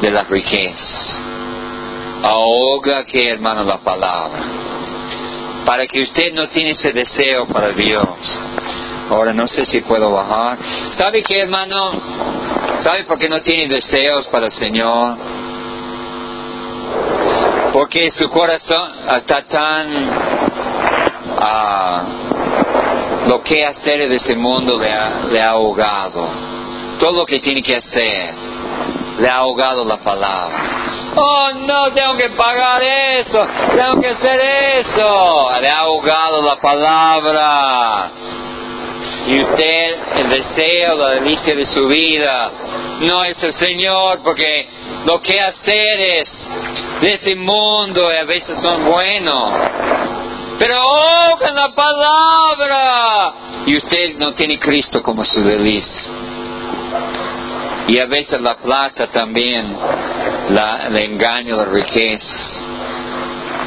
de 0.00 0.10
la 0.12 0.22
riqueza. 0.22 1.18
ahoga 2.22 3.04
que 3.04 3.30
hermano 3.30 3.64
la 3.64 3.78
palabra. 3.78 4.42
Para 5.66 5.86
que 5.86 6.02
usted 6.02 6.32
no 6.32 6.48
tiene 6.48 6.70
ese 6.70 6.92
deseo 6.92 7.46
para 7.46 7.70
Dios. 7.70 8.06
Ahora 9.10 9.32
no 9.32 9.48
sé 9.48 9.66
si 9.66 9.80
puedo 9.80 10.10
bajar. 10.12 10.56
¿Sabe 10.92 11.22
qué 11.22 11.42
hermano? 11.42 12.00
¿Sabe 12.78 13.04
por 13.04 13.18
qué 13.18 13.28
no 13.28 13.42
tiene 13.42 13.66
deseos 13.66 14.26
para 14.28 14.46
el 14.46 14.52
Señor? 14.52 15.16
Porque 17.72 18.08
su 18.10 18.30
corazón 18.30 18.92
está 19.16 19.42
tan... 19.42 20.10
Ah, 21.40 22.04
lo 23.26 23.42
que 23.42 23.66
hacer 23.66 24.08
de 24.08 24.14
ese 24.14 24.36
mundo 24.36 24.78
le 24.78 24.92
ha, 24.92 25.20
le 25.30 25.42
ha 25.42 25.50
ahogado. 25.50 26.54
Todo 27.04 27.18
lo 27.18 27.26
que 27.26 27.38
tiene 27.38 27.60
que 27.60 27.76
hacer 27.76 28.34
le 29.18 29.28
ha 29.28 29.36
ahogado 29.36 29.84
la 29.84 29.98
palabra. 29.98 31.12
Oh, 31.14 31.50
no, 31.52 31.92
tengo 31.92 32.16
que 32.16 32.30
pagar 32.30 32.82
eso, 32.82 33.46
tengo 33.76 34.00
que 34.00 34.08
hacer 34.08 34.40
eso. 34.78 35.50
Le 35.60 35.68
ha 35.68 35.80
ahogado 35.80 36.40
la 36.40 36.56
palabra. 36.56 38.10
Y 39.26 39.38
usted, 39.38 39.98
el 40.18 40.30
deseo, 40.30 40.96
la 40.96 41.10
delicia 41.10 41.54
de 41.54 41.66
su 41.66 41.86
vida, 41.88 42.50
no 43.00 43.22
es 43.22 43.42
el 43.42 43.52
Señor, 43.52 44.20
porque 44.24 44.66
lo 45.04 45.20
que 45.20 45.38
hacer 45.38 46.00
es 46.00 46.48
de 47.02 47.12
ese 47.12 47.34
mundo 47.34 48.08
a 48.08 48.24
veces 48.24 48.58
son 48.62 48.82
buenos. 48.82 49.52
Pero 50.58 50.74
ahogan 50.74 51.54
la 51.54 51.68
palabra. 51.68 53.32
Y 53.66 53.76
usted 53.76 54.16
no 54.16 54.32
tiene 54.32 54.58
Cristo 54.58 55.02
como 55.02 55.22
su 55.22 55.42
delicia. 55.42 56.14
Y 57.86 58.02
a 58.02 58.06
veces 58.06 58.40
la 58.40 58.56
plata 58.56 59.08
también 59.08 59.76
la, 60.50 60.88
le 60.88 61.04
engaña 61.04 61.54
la 61.56 61.66
riqueza. 61.66 62.34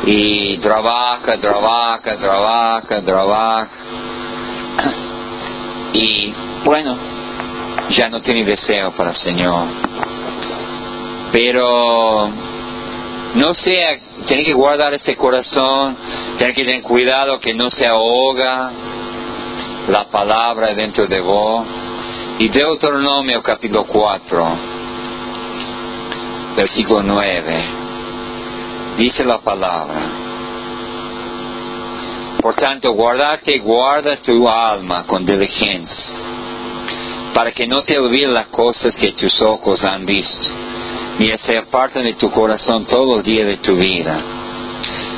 Y 0.06 0.58
trabaja, 0.58 1.38
trabaja, 1.40 2.18
trabaja, 2.18 3.02
trabaja. 3.02 3.70
Y 5.94 6.34
bueno, 6.64 6.98
ya 7.90 8.10
no 8.10 8.22
tiene 8.22 8.44
deseo 8.44 8.92
para 8.92 9.12
el 9.12 9.18
Señor. 9.18 9.68
Pero 11.32 12.30
no 13.36 13.54
sea, 13.54 14.00
tiene 14.26 14.44
que 14.44 14.54
guardar 14.54 14.94
este 14.96 15.16
corazón, 15.16 15.96
tiene 16.38 16.54
que 16.54 16.66
tener 16.66 16.82
cuidado 16.82 17.40
que 17.40 17.54
no 17.54 17.70
se 17.70 17.88
ahoga 17.88 18.72
la 19.90 20.06
palabra 20.06 20.74
dentro 20.74 21.06
de 21.06 21.22
vos 21.22 21.66
y 22.40 22.50
Deuteronomio 22.50 23.42
capítulo 23.42 23.86
4, 23.86 24.58
versículo 26.56 27.02
9, 27.02 27.64
dice 28.96 29.24
la 29.24 29.40
palabra. 29.40 30.02
Por 32.40 32.54
tanto, 32.54 32.92
guardate 32.92 33.56
y 33.56 33.60
guarda 33.60 34.18
tu 34.18 34.48
alma 34.48 35.08
con 35.08 35.26
diligencia, 35.26 36.14
para 37.34 37.52
que 37.52 37.66
no 37.66 37.82
te 37.82 37.98
olvides 37.98 38.30
las 38.30 38.48
cosas 38.48 38.96
que 38.96 39.14
tus 39.14 39.42
ojos 39.42 39.84
han 39.84 40.06
visto, 40.06 40.48
ni 41.18 41.36
se 41.38 41.58
aparten 41.58 42.04
de 42.04 42.14
tu 42.14 42.30
corazón 42.30 42.86
todo 42.86 43.18
el 43.18 43.24
día 43.24 43.46
de 43.46 43.58
tu 43.58 43.76
vida. 43.76 44.22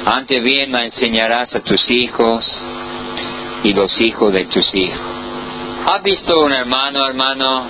Antes 0.06 0.42
bien 0.42 0.72
la 0.72 0.86
enseñarás 0.86 1.54
a 1.54 1.60
tus 1.60 1.82
hijos 1.92 2.46
y 3.64 3.74
los 3.74 4.00
hijos 4.00 4.32
de 4.32 4.46
tus 4.46 4.74
hijos 4.74 5.20
¿Has 5.88 6.04
visto 6.04 6.40
un 6.42 6.52
hermano, 6.52 7.08
hermano, 7.08 7.66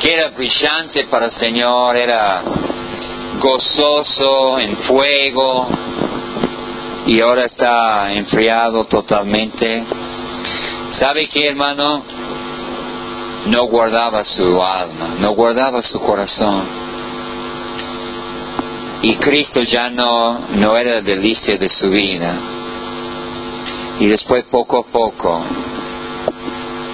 que 0.00 0.14
era 0.14 0.28
brillante 0.30 1.04
para 1.10 1.26
el 1.26 1.32
Señor, 1.32 1.96
era 1.96 2.42
gozoso, 3.38 4.58
en 4.58 4.76
fuego, 4.78 5.68
y 7.06 7.20
ahora 7.20 7.44
está 7.44 8.12
enfriado 8.12 8.84
totalmente? 8.84 9.84
¿Sabe 10.92 11.28
qué, 11.28 11.48
hermano? 11.48 12.04
No 13.46 13.64
guardaba 13.64 14.24
su 14.24 14.62
alma, 14.62 15.16
no 15.18 15.32
guardaba 15.32 15.82
su 15.82 16.00
corazón. 16.00 16.64
Y 19.02 19.16
Cristo 19.16 19.62
ya 19.62 19.90
no, 19.90 20.46
no 20.50 20.76
era 20.76 21.00
delicia 21.02 21.58
de 21.58 21.68
su 21.68 21.90
vida. 21.90 22.34
Y 23.98 24.06
después 24.06 24.44
poco 24.44 24.78
a 24.78 24.84
poco 24.84 25.44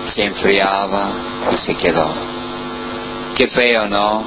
se 0.09 0.23
enfriaba 0.23 1.49
y 1.53 1.57
se 1.57 1.77
quedó. 1.77 2.09
Qué 3.37 3.49
feo, 3.49 3.87
¿no? 3.87 4.25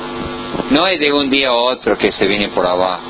No 0.72 0.88
es 0.88 1.00
de 1.00 1.12
un 1.12 1.30
día 1.30 1.50
a 1.50 1.54
otro 1.54 1.98
que 1.98 2.12
se 2.12 2.28
viene 2.28 2.50
por 2.50 2.66
abajo. 2.66 3.04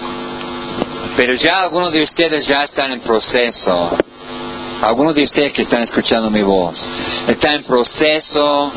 Pero 1.17 1.34
ya 1.34 1.62
algunos 1.62 1.91
de 1.91 2.01
ustedes 2.01 2.47
ya 2.47 2.63
están 2.63 2.91
en 2.91 3.01
proceso. 3.01 3.97
Algunos 4.82 5.13
de 5.13 5.23
ustedes 5.23 5.51
que 5.51 5.63
están 5.63 5.84
escuchando 5.84 6.29
mi 6.29 6.41
voz, 6.41 6.79
están 7.27 7.55
en 7.55 7.63
proceso 7.63 8.71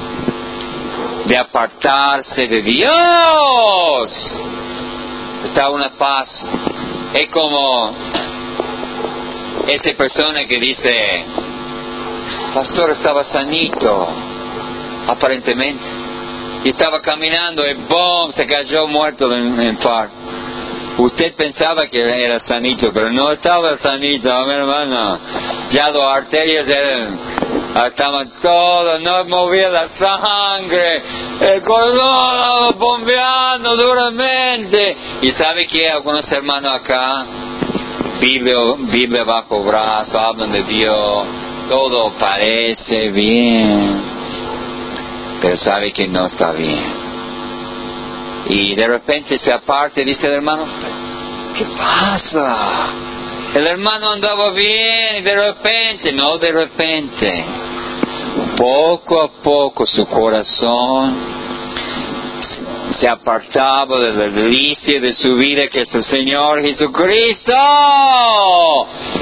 de 1.26 1.38
apartarse 1.38 2.48
de 2.48 2.62
Dios. 2.62 4.42
Está 5.44 5.70
una 5.70 5.90
paz. 5.90 6.28
Es 7.14 7.28
como 7.30 7.94
esa 9.68 9.96
persona 9.96 10.44
que 10.44 10.58
dice, 10.58 11.24
pastor 12.52 12.90
estaba 12.90 13.24
sanito, 13.24 14.08
aparentemente, 15.08 15.84
y 16.64 16.68
estaba 16.70 17.00
caminando 17.00 17.66
y 17.66 17.74
¡boom! 17.74 18.32
se 18.32 18.46
cayó 18.46 18.86
muerto 18.86 19.32
en 19.34 19.60
infarto. 19.62 20.22
Usted 20.98 21.34
pensaba 21.34 21.86
que 21.86 22.00
era 22.00 22.38
sanito, 22.40 22.92
pero 22.92 23.10
no 23.10 23.32
estaba 23.32 23.78
sanito, 23.78 24.28
mi 24.46 24.52
hermano. 24.52 25.18
Ya 25.70 25.88
los 25.88 26.02
arterias 26.02 26.66
estaban 27.86 28.30
todos, 28.42 29.00
no 29.00 29.24
movía 29.24 29.70
la 29.70 29.88
sangre, 29.88 31.02
el 31.40 31.62
corazón 31.62 32.78
bombeando 32.78 33.74
duramente. 33.76 34.96
Y 35.22 35.28
sabe 35.30 35.66
que 35.66 35.88
algunos 35.88 36.30
hermanos 36.30 36.80
acá, 36.80 37.26
Biblia, 38.20 39.24
bajo 39.24 39.62
brazo, 39.64 40.20
hablan 40.20 40.52
de 40.52 40.62
Dios, 40.64 41.26
todo 41.68 42.12
parece 42.18 43.10
bien, 43.10 44.02
pero 45.40 45.56
sabe 45.56 45.92
que 45.92 46.08
no 46.08 46.26
está 46.26 46.52
bien. 46.52 47.02
Y 48.48 48.74
de 48.74 48.86
repente 48.86 49.38
se 49.38 49.52
aparte 49.52 50.02
y 50.02 50.04
dice 50.04 50.26
el 50.26 50.34
hermano, 50.34 50.66
¿qué 51.56 51.64
pasa? 51.76 52.86
El 53.54 53.66
hermano 53.66 54.10
andaba 54.10 54.50
bien 54.50 55.16
y 55.18 55.22
de 55.22 55.34
repente, 55.34 56.12
no 56.12 56.38
de 56.38 56.52
repente, 56.52 57.44
poco 58.56 59.22
a 59.22 59.28
poco 59.42 59.86
su 59.86 60.06
corazón 60.06 61.32
se 62.92 63.08
apartaba 63.08 63.98
de 64.00 64.12
la 64.12 64.28
delicia 64.28 65.00
de 65.00 65.12
su 65.14 65.34
vida 65.36 65.66
que 65.68 65.80
es 65.80 65.94
el 65.94 66.04
Señor 66.04 66.62
Jesucristo. 66.62 67.52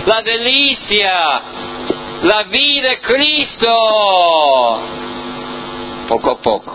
La 0.07 0.23
delicia 0.23 1.43
la 2.23 2.43
vida 2.45 2.91
de 2.91 3.01
Cristo. 3.01 3.69
Poco 6.09 6.31
a 6.31 6.43
poco, 6.43 6.75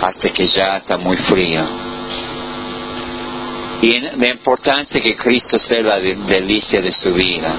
hasta 0.00 0.30
que 0.30 0.46
ya 0.46 0.76
está 0.76 0.96
muy 0.96 1.16
frío. 1.16 1.64
Y 3.82 4.00
la 4.00 4.30
importancia 4.30 5.00
que 5.00 5.16
Cristo 5.16 5.58
sea 5.58 5.82
la 5.82 5.98
delicia 5.98 6.80
de 6.80 6.92
su 6.92 7.12
vida. 7.12 7.54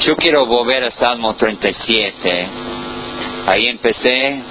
Yo 0.00 0.16
quiero 0.16 0.46
volver 0.46 0.84
a 0.84 0.90
Salmo 0.90 1.34
37. 1.34 2.48
Ahí 3.46 3.66
empecé. 3.66 4.42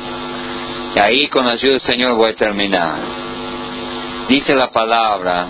Ahí 1.02 1.28
con 1.28 1.46
la 1.46 1.54
ayuda 1.54 1.72
del 1.72 1.82
Señor 1.82 2.16
voy 2.16 2.32
a 2.32 2.36
terminar. 2.36 3.00
Dice 4.28 4.54
la 4.56 4.70
palabra, 4.72 5.48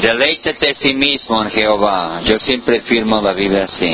Deleítate 0.00 0.70
a 0.70 0.74
sí 0.74 0.92
mismo 0.92 1.42
en 1.42 1.50
Jehová. 1.50 2.20
Yo 2.24 2.38
siempre 2.38 2.82
firmo 2.82 3.20
la 3.20 3.32
Biblia 3.32 3.64
así. 3.64 3.90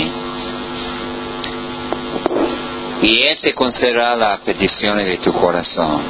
Y 3.02 3.22
Él 3.22 3.38
te 3.40 3.54
concederá 3.54 4.16
las 4.16 4.40
peticiones 4.40 5.06
de 5.06 5.18
tu 5.18 5.32
corazón. 5.32 6.02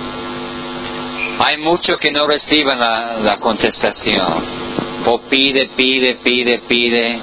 Hay 1.44 1.58
muchos 1.58 1.98
que 1.98 2.10
no 2.10 2.26
reciben 2.26 2.78
la, 2.78 3.36
contestación. 3.38 4.62
O 5.04 5.18
pide, 5.22 5.70
pide, 5.76 6.16
pide, 6.22 6.60
pide, 6.60 7.20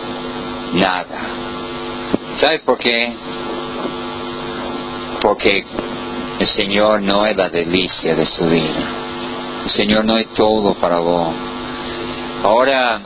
nada. 0.74 1.20
¿Sabe 2.40 2.60
por 2.60 2.78
qué? 2.78 3.14
Porque 5.22 5.66
el 6.40 6.48
Señor 6.48 7.02
no 7.02 7.26
es 7.26 7.36
la 7.36 7.50
delicia 7.50 8.16
de 8.16 8.26
su 8.26 8.46
vida. 8.46 9.64
El 9.64 9.70
Señor 9.72 10.06
no 10.06 10.18
es 10.18 10.28
todo 10.34 10.76
para 10.76 11.00
vos. 11.00 11.49
Ahora, 12.44 13.02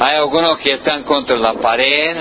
hay 0.00 0.16
algunos 0.16 0.58
que 0.58 0.74
están 0.74 1.04
contra 1.04 1.36
la 1.36 1.54
pared 1.54 2.16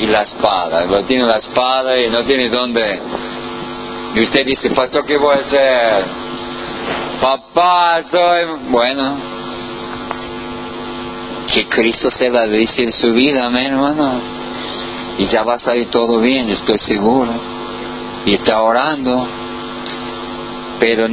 y 0.00 0.06
la 0.06 0.22
espada. 0.22 0.84
Lo 0.84 1.04
tiene 1.04 1.24
la 1.24 1.38
espada 1.38 1.98
y 1.98 2.10
no 2.10 2.24
tiene 2.24 2.48
dónde. 2.48 3.00
Y 4.14 4.24
usted 4.24 4.44
dice, 4.44 4.70
pastor, 4.70 5.04
¿qué 5.06 5.16
voy 5.16 5.36
a 5.36 5.40
hacer? 5.40 6.04
papá, 7.24 8.00
estoy... 8.00 8.70
Bueno, 8.70 9.16
que 11.52 11.68
Cristo 11.68 12.10
se 12.10 12.30
la 12.30 12.46
dice 12.46 12.82
en 12.82 12.92
su 12.92 13.12
vida, 13.12 13.46
amén, 13.46 13.72
hermano. 13.72 14.20
Y 15.18 15.26
ya 15.26 15.42
va 15.44 15.54
a 15.54 15.58
salir 15.58 15.88
todo 15.90 16.18
bien, 16.18 16.50
estoy 16.50 16.78
seguro. 16.78 17.32
Y 18.26 18.34
está 18.34 18.60
orando. 18.60 19.26
Pero 20.80 21.08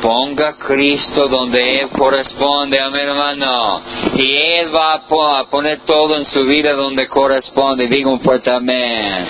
ponga 0.00 0.54
Cristo 0.54 1.28
donde 1.28 1.80
Él 1.80 1.88
corresponde, 1.90 2.80
amén, 2.80 3.08
hermano. 3.08 3.82
Y 4.16 4.36
Él 4.58 4.74
va 4.74 4.94
a 4.94 5.44
poner 5.44 5.80
todo 5.80 6.16
en 6.16 6.24
su 6.24 6.44
vida 6.44 6.72
donde 6.72 7.06
corresponde. 7.08 7.86
Digo 7.86 8.10
un 8.10 8.20
fuerte 8.20 8.50
amén. 8.50 9.26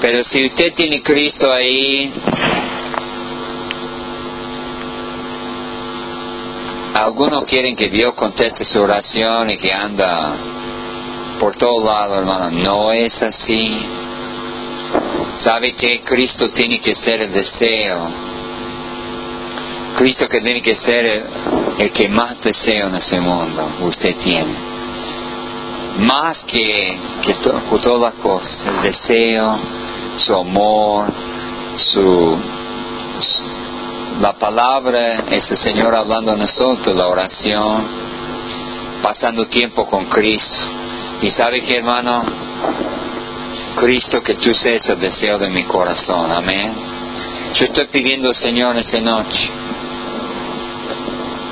Pero 0.00 0.22
si 0.24 0.44
usted 0.46 0.74
tiene 0.74 1.02
Cristo 1.02 1.50
ahí, 1.50 2.12
algunos 6.94 7.44
quieren 7.44 7.74
que 7.74 7.88
Dios 7.88 8.14
conteste 8.14 8.64
su 8.64 8.80
oración 8.80 9.50
y 9.50 9.58
que 9.58 9.72
anda 9.72 10.36
por 11.40 11.56
todo 11.56 11.84
lado, 11.84 12.18
hermano. 12.18 12.50
No 12.50 12.92
es 12.92 13.20
así. 13.22 13.86
¿Sabe 15.36 15.74
que 15.74 16.02
Cristo 16.02 16.50
tiene 16.50 16.80
que 16.80 16.94
ser 16.94 17.22
el 17.22 17.32
deseo? 17.32 18.33
Cristo 19.94 20.28
que 20.28 20.40
tiene 20.40 20.60
que 20.60 20.74
ser 20.74 21.24
el, 21.78 21.92
que 21.92 22.08
más 22.08 22.40
desea 22.42 22.86
en 22.86 22.96
ese 22.96 23.20
mundo, 23.20 23.70
usted 23.82 24.16
tiene. 24.16 24.54
Más 25.98 26.42
que, 26.44 26.98
que 27.22 27.34
todas 27.34 28.00
las 28.00 28.14
cosas, 28.14 28.66
el 28.66 28.82
deseo, 28.82 29.56
su 30.16 30.34
amor, 30.34 31.12
su, 31.76 32.38
la 34.20 34.32
palabra, 34.32 35.24
ese 35.30 35.56
Señor 35.56 35.94
hablando 35.94 36.32
a 36.32 36.36
nosotros, 36.36 36.96
la 36.96 37.06
oración, 37.06 37.84
pasando 39.02 39.46
tiempo 39.46 39.86
con 39.86 40.06
Cristo. 40.06 40.64
Y 41.22 41.30
sabe 41.30 41.62
que 41.62 41.76
hermano, 41.76 42.24
Cristo, 43.76 44.20
que 44.22 44.34
tú 44.34 44.52
seas 44.52 44.88
el 44.88 44.98
deseo 44.98 45.38
de 45.38 45.48
mi 45.48 45.62
corazón, 45.64 46.32
amén. 46.32 46.72
Yo 47.54 47.66
estoy 47.66 47.86
pidiendo 47.86 48.30
al 48.30 48.34
Señor 48.34 48.76
esta 48.76 49.00
noche 49.00 49.50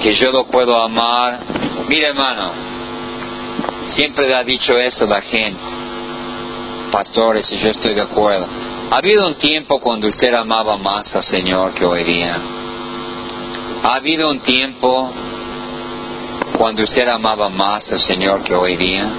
que 0.03 0.15
yo 0.15 0.33
lo 0.33 0.45
puedo 0.47 0.77
amar. 0.81 1.41
Mira 1.89 2.09
hermano, 2.09 2.53
siempre 3.97 4.35
ha 4.35 4.43
dicho 4.45 4.77
eso 4.79 5.07
la 5.07 5.23
gente 5.23 5.83
pastores 6.93 7.51
y 7.51 7.57
yo 7.57 7.71
estoy 7.71 7.95
de 7.95 8.03
acuerdo. 8.03 8.47
Ha 8.91 8.99
habido 8.99 9.27
un 9.27 9.37
tiempo 9.37 9.81
cuando 9.81 10.07
usted 10.07 10.33
amaba 10.35 10.77
más 10.77 11.17
al 11.17 11.25
Señor 11.25 11.73
que 11.73 11.87
hoy 11.87 12.05
día. 12.05 12.37
Ha 13.83 13.95
habido 13.95 14.31
un 14.31 14.41
tiempo 14.41 15.11
cuando 16.59 16.83
usted 16.83 17.09
amaba 17.09 17.49
más 17.49 17.91
al 17.91 18.01
Señor 18.01 18.45
que 18.45 18.55
hoy 18.55 18.77
día. 18.77 19.11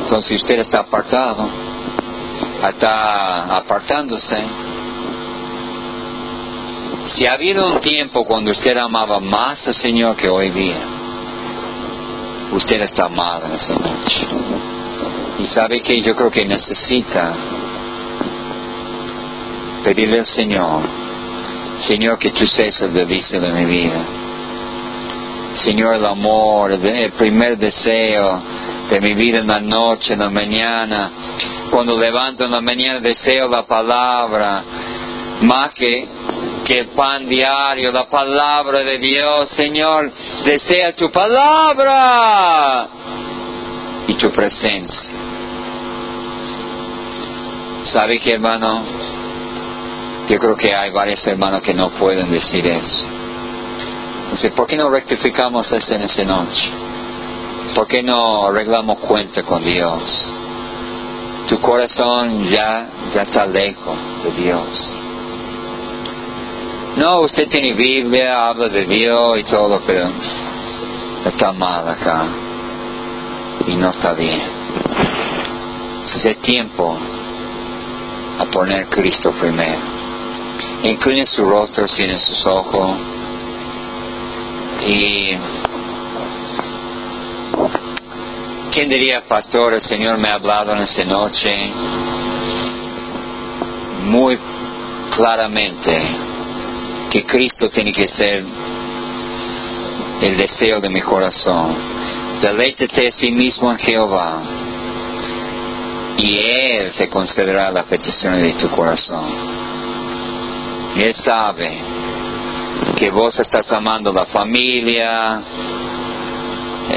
Entonces 0.00 0.42
usted 0.42 0.60
está 0.60 0.80
apartado, 0.80 1.48
está 2.66 3.54
apartándose. 3.54 4.42
Si 7.16 7.26
ha 7.26 7.32
habido 7.32 7.66
un 7.72 7.80
tiempo 7.80 8.26
cuando 8.26 8.50
usted 8.50 8.76
amaba 8.76 9.20
más 9.20 9.66
al 9.66 9.72
Señor 9.72 10.16
que 10.16 10.28
hoy 10.28 10.50
día, 10.50 10.76
usted 12.52 12.82
está 12.82 13.06
amado 13.06 13.46
en 13.46 13.52
esa 13.52 13.72
noche. 13.72 14.26
Y 15.38 15.46
sabe 15.46 15.80
que 15.80 16.02
yo 16.02 16.14
creo 16.14 16.30
que 16.30 16.44
necesita 16.44 17.34
pedirle 19.82 20.18
al 20.18 20.26
Señor, 20.26 20.82
Señor, 21.78 22.18
que 22.18 22.32
tú 22.32 22.46
seas 22.46 22.78
el 22.82 22.92
delicia 22.92 23.40
de 23.40 23.50
mi 23.50 23.64
vida. 23.64 24.04
Señor, 25.54 25.94
el 25.94 26.04
amor, 26.04 26.70
el 26.70 27.12
primer 27.12 27.56
deseo 27.56 28.42
de 28.90 29.00
mi 29.00 29.14
vida 29.14 29.38
en 29.38 29.46
la 29.46 29.60
noche, 29.60 30.12
en 30.12 30.18
la 30.18 30.28
mañana. 30.28 31.10
Cuando 31.70 31.98
levanto 31.98 32.44
en 32.44 32.50
la 32.50 32.60
mañana 32.60 33.00
deseo 33.00 33.48
la 33.48 33.62
palabra, 33.62 34.62
más 35.42 35.72
que, 35.74 36.08
que 36.64 36.84
pan 36.96 37.28
diario, 37.28 37.90
la 37.92 38.08
palabra 38.08 38.80
de 38.80 38.98
Dios. 38.98 39.50
Señor, 39.50 40.10
desea 40.44 40.94
tu 40.94 41.10
palabra 41.10 42.88
y 44.08 44.14
tu 44.14 44.30
presencia. 44.30 45.10
¿Sabe 47.84 48.18
qué, 48.18 48.34
hermano? 48.34 48.82
Yo 50.28 50.38
creo 50.38 50.56
que 50.56 50.74
hay 50.74 50.90
varios 50.90 51.24
hermanos 51.26 51.62
que 51.62 51.72
no 51.72 51.90
pueden 51.90 52.30
decir 52.32 52.66
eso. 52.66 53.06
Entonces, 54.24 54.52
¿por 54.52 54.66
qué 54.66 54.76
no 54.76 54.90
rectificamos 54.90 55.70
eso 55.70 55.94
en 55.94 56.02
esa 56.02 56.24
noche? 56.24 56.68
¿Por 57.76 57.86
qué 57.86 58.02
no 58.02 58.48
arreglamos 58.48 58.98
cuenta 58.98 59.44
con 59.44 59.62
Dios? 59.62 60.30
Tu 61.48 61.60
corazón 61.60 62.48
ya, 62.48 62.88
ya 63.14 63.22
está 63.22 63.46
lejos 63.46 63.96
de 64.24 64.30
Dios. 64.32 64.98
No, 66.96 67.20
usted 67.20 67.48
tiene 67.48 67.74
Biblia, 67.74 68.48
habla 68.48 68.68
de 68.68 68.86
Dios 68.86 69.38
y 69.38 69.44
todo, 69.44 69.82
pero 69.86 70.08
está 71.26 71.52
mal 71.52 71.86
acá. 71.86 72.24
Y 73.66 73.76
no 73.76 73.90
está 73.90 74.14
bien. 74.14 74.40
Es 76.06 76.40
tiempo 76.40 76.96
a 78.38 78.46
poner 78.46 78.86
Cristo 78.86 79.30
primero. 79.32 79.78
Incline 80.84 81.26
su 81.26 81.44
rostro, 81.44 81.86
cierre 81.86 82.18
sus 82.18 82.46
ojos 82.46 82.92
y 84.86 85.36
¿quién 88.72 88.88
diría, 88.88 89.22
pastor, 89.28 89.74
el 89.74 89.82
Señor 89.82 90.16
me 90.16 90.28
ha 90.28 90.34
hablado 90.34 90.72
en 90.72 90.82
esta 90.82 91.04
noche 91.04 91.54
muy 94.04 94.38
claramente 95.14 96.35
que 97.10 97.24
Cristo 97.24 97.68
tiene 97.70 97.92
que 97.92 98.08
ser 98.08 98.44
el 100.22 100.36
deseo 100.36 100.80
de 100.80 100.88
mi 100.88 101.00
corazón. 101.00 101.76
Deleítete 102.40 103.08
a 103.08 103.10
sí 103.12 103.30
mismo 103.30 103.70
en 103.70 103.78
Jehová 103.78 104.42
y 106.18 106.38
Él 106.38 106.92
te 106.96 107.08
concederá 107.08 107.70
las 107.70 107.84
peticiones 107.86 108.42
de 108.42 108.52
tu 108.52 108.68
corazón. 108.74 109.24
Él 110.96 111.14
sabe 111.14 111.78
que 112.96 113.10
vos 113.10 113.38
estás 113.38 113.70
amando 113.72 114.12
la 114.12 114.26
familia, 114.26 115.42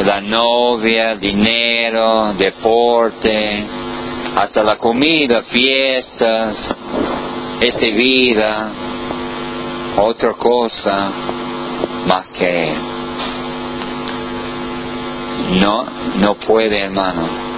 la 0.06 0.22
novia, 0.22 1.16
dinero, 1.16 2.34
deporte, 2.34 3.66
hasta 4.36 4.64
la 4.64 4.78
comida, 4.78 5.44
fiestas, 5.44 6.76
esa 7.60 7.88
vida, 7.88 8.72
otra 10.02 10.34
cosa 10.34 11.12
más 12.08 12.30
que 12.32 12.70
Él. 12.70 12.78
No, 15.60 15.86
no 16.18 16.36
puede, 16.36 16.82
hermano 16.82 17.50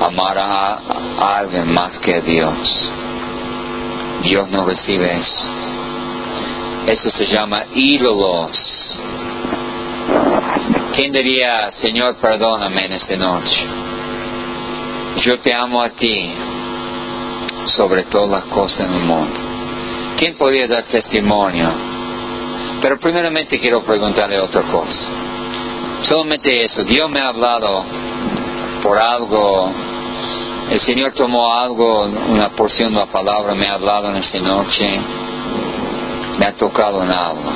amar 0.00 0.38
a, 0.38 1.38
alguien 1.38 1.72
más 1.72 1.98
que 1.98 2.14
a 2.14 2.20
Dios. 2.20 2.92
Dios 4.22 4.48
no 4.50 4.64
recibe 4.64 5.18
eso. 5.18 5.44
Eso 6.86 7.10
se 7.10 7.26
llama 7.26 7.66
ídolos. 7.74 8.98
¿Quién 10.94 11.12
diría, 11.12 11.70
Señor, 11.72 12.16
perdóname 12.16 12.86
en 12.86 12.92
esta 12.92 13.16
noche? 13.16 13.60
Yo 15.16 15.38
te 15.40 15.54
amo 15.54 15.82
a 15.82 15.90
ti 15.90 16.32
sobre 17.76 18.04
todas 18.04 18.30
las 18.30 18.44
cosas 18.46 18.80
en 18.80 18.92
el 18.92 19.04
mundo. 19.04 19.49
¿Quién 20.20 20.36
podría 20.36 20.68
dar 20.68 20.84
testimonio? 20.84 21.70
Pero 22.82 22.98
primeramente 22.98 23.58
quiero 23.58 23.82
preguntarle 23.82 24.38
otra 24.38 24.62
cosa. 24.62 25.10
Solamente 26.02 26.64
eso. 26.64 26.84
Dios 26.84 27.10
me 27.10 27.20
ha 27.20 27.28
hablado 27.28 27.84
por 28.82 28.98
algo 28.98 29.72
el 30.70 30.78
Señor 30.78 31.12
tomó 31.14 31.52
algo, 31.52 32.04
una 32.04 32.50
porción 32.50 32.92
de 32.92 33.00
la 33.00 33.06
palabra, 33.06 33.56
me 33.56 33.66
ha 33.66 33.74
hablado 33.74 34.10
en 34.10 34.16
esta 34.16 34.38
noche, 34.38 35.00
me 36.38 36.46
ha 36.46 36.52
tocado 36.52 37.02
en 37.02 37.10
alma. 37.10 37.52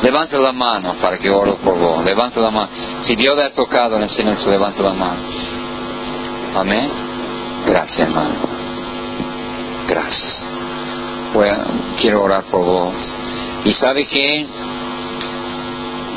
Levanta 0.00 0.38
la 0.38 0.52
mano 0.52 0.94
para 1.02 1.18
que 1.18 1.28
oro 1.28 1.56
por 1.56 1.76
vos. 1.76 2.04
Levanta 2.04 2.38
la 2.38 2.50
mano. 2.52 2.68
Si 3.02 3.16
Dios 3.16 3.34
le 3.34 3.42
ha 3.42 3.50
tocado 3.52 3.96
en 3.96 4.04
esta 4.04 4.22
noche, 4.22 4.48
levanta 4.48 4.80
la 4.80 4.92
mano. 4.92 5.20
Amén. 6.54 6.88
Gracias, 7.66 7.98
hermano. 7.98 8.34
Gracias. 9.88 10.46
Bueno, 11.32 11.64
quiero 12.00 12.22
orar 12.22 12.44
por 12.44 12.64
vos. 12.64 12.94
¿Y 13.64 13.72
sabe 13.72 14.06
qué? 14.06 14.46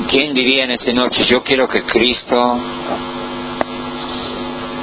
¿Quién 0.08 0.34
diría 0.34 0.64
en 0.64 0.72
esta 0.72 0.94
noche, 0.94 1.24
yo 1.26 1.44
quiero 1.44 1.68
que 1.68 1.84
Cristo 1.84 2.58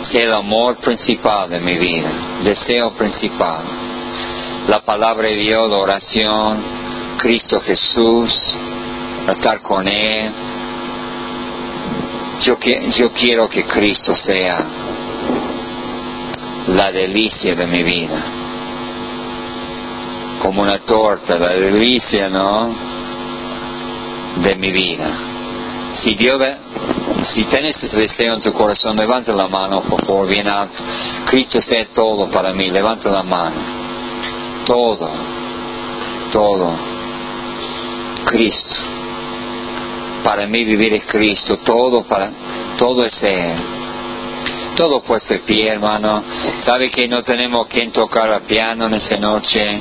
sea 0.03 0.25
el 0.25 0.33
amor 0.33 0.77
principal 0.77 1.51
de 1.51 1.59
mi 1.59 1.77
vida, 1.77 2.11
deseo 2.45 2.93
principal. 2.93 3.65
La 4.69 4.81
palabra 4.81 5.29
de 5.29 5.37
Dios, 5.37 5.71
la 5.71 5.79
oración, 5.79 6.63
Cristo 7.19 7.61
Jesús, 7.61 8.57
estar 9.29 9.61
con 9.63 9.89
Él. 9.89 10.33
Yo, 12.43 12.57
yo 12.97 13.11
quiero 13.13 13.49
que 13.49 13.65
Cristo 13.65 14.15
sea 14.15 14.65
la 16.69 16.93
delicia 16.93 17.55
de 17.55 17.67
mi 17.67 17.83
vida. 17.83 18.46
Como 20.47 20.63
una 20.63 20.79
torta, 20.79 21.41
la 21.41 21.49
delicia, 21.55 22.29
¿no? 22.29 22.73
De 24.45 24.55
mi 24.55 24.71
vida. 24.71 25.11
Si 25.95 26.15
Dios, 26.15 26.41
si 27.35 27.47
tienes 27.47 27.83
ese 27.83 27.97
deseo 27.97 28.35
en 28.35 28.41
tu 28.41 28.53
corazón, 28.53 28.97
levanta 28.97 29.33
la 29.33 29.49
mano, 29.49 29.83
por 29.83 30.07
favor, 30.07 30.29
bien 30.29 30.47
alto. 30.47 30.85
Cristo 31.25 31.61
sea 31.61 31.87
todo 31.93 32.31
para 32.31 32.53
mí, 32.53 32.71
levanta 32.71 33.11
la 33.11 33.25
mano. 33.25 33.57
Todo, 34.65 35.11
todo. 36.31 36.79
Cristo. 38.27 38.77
Para 40.23 40.47
mí 40.47 40.63
vivir 40.63 40.95
es 40.95 41.07
Cristo, 41.07 41.59
todo 41.65 42.05
para, 42.05 42.31
todo 42.77 43.05
es 43.05 43.21
Él 43.25 43.77
todo 44.77 45.01
puesto 45.01 45.33
de 45.33 45.41
pie, 45.41 45.71
hermano. 45.71 46.23
Sabe 46.59 46.91
que 46.91 47.09
no 47.09 47.23
tenemos 47.23 47.67
quien 47.67 47.91
tocar 47.91 48.29
el 48.29 48.43
piano 48.43 48.87
en 48.87 48.95
esta 48.95 49.17
noche, 49.17 49.81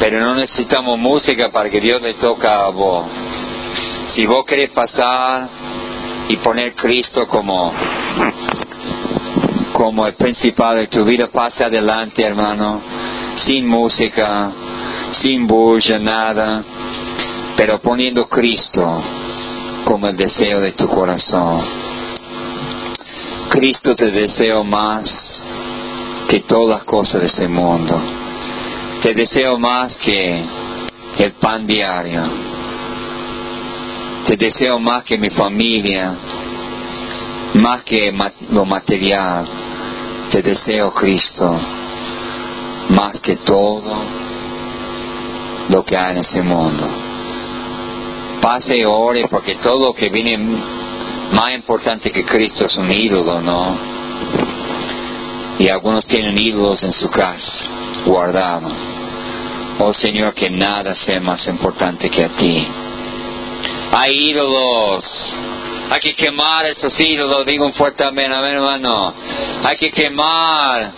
pero 0.00 0.20
no 0.20 0.34
necesitamos 0.34 0.98
música 0.98 1.50
para 1.50 1.70
que 1.70 1.80
Dios 1.80 2.02
le 2.02 2.14
toque 2.14 2.46
a 2.46 2.68
vos. 2.68 3.06
Si 4.08 4.26
vos 4.26 4.44
querés 4.44 4.70
pasar 4.70 5.48
y 6.28 6.36
poner 6.36 6.74
Cristo 6.74 7.26
como 7.26 7.72
como 9.72 10.06
el 10.06 10.14
principal 10.14 10.76
de 10.76 10.86
tu 10.86 11.04
vida, 11.04 11.26
pasa 11.26 11.66
adelante, 11.66 12.24
hermano, 12.24 12.80
sin 13.44 13.66
música, 13.66 14.52
sin 15.10 15.46
bulla, 15.48 15.98
nada, 15.98 16.62
pero 17.56 17.80
poniendo 17.80 18.26
Cristo 18.26 19.02
como 19.84 20.06
el 20.06 20.16
deseo 20.16 20.60
de 20.60 20.72
tu 20.72 20.88
corazón. 20.88 21.62
Cristo 23.48 23.94
te 23.94 24.10
deseo 24.10 24.64
más 24.64 25.42
que 26.28 26.40
todas 26.40 26.78
las 26.78 26.84
cosas 26.84 27.20
de 27.20 27.26
este 27.26 27.48
mundo. 27.48 28.23
Te 29.04 29.12
deseo 29.12 29.58
más 29.58 29.98
que 29.98 30.42
el 31.18 31.32
pan 31.32 31.66
diario. 31.66 32.22
Te 34.26 34.34
deseo 34.34 34.78
más 34.78 35.04
que 35.04 35.18
mi 35.18 35.28
familia, 35.28 36.16
más 37.60 37.82
que 37.82 38.10
lo 38.50 38.64
material. 38.64 39.46
Te 40.30 40.40
deseo 40.40 40.94
Cristo 40.94 41.54
más 42.88 43.20
que 43.20 43.36
todo 43.36 43.94
lo 45.68 45.84
que 45.84 45.98
hay 45.98 46.12
en 46.12 46.18
ese 46.18 46.40
mundo. 46.40 46.88
Pase 48.40 48.78
y 48.78 48.84
ore 48.86 49.28
porque 49.28 49.56
todo 49.56 49.88
lo 49.88 49.92
que 49.92 50.08
viene 50.08 50.38
más 50.38 51.52
importante 51.54 52.10
que 52.10 52.24
Cristo 52.24 52.64
es 52.64 52.74
un 52.78 52.90
ídolo, 52.90 53.38
¿no? 53.42 53.76
Y 55.58 55.68
algunos 55.68 56.06
tienen 56.06 56.38
ídolos 56.38 56.82
en 56.82 56.92
su 56.94 57.10
casa, 57.10 57.66
guardado. 58.06 58.93
Oh 59.78 59.92
Señor, 59.92 60.34
que 60.34 60.48
nada 60.48 60.94
sea 60.94 61.20
más 61.20 61.46
importante 61.48 62.08
que 62.08 62.24
a 62.24 62.28
ti. 62.28 62.66
Hay 63.92 64.30
ídolos. 64.30 65.04
Hay 65.90 66.00
que 66.00 66.14
quemar 66.14 66.66
esos 66.66 66.92
ídolos. 66.98 67.44
Digo 67.46 67.66
un 67.66 67.72
fuerte 67.72 68.04
amén, 68.04 68.32
amén, 68.32 68.54
hermano. 68.54 69.14
Hay 69.64 69.76
que 69.76 69.90
quemar 69.90 70.92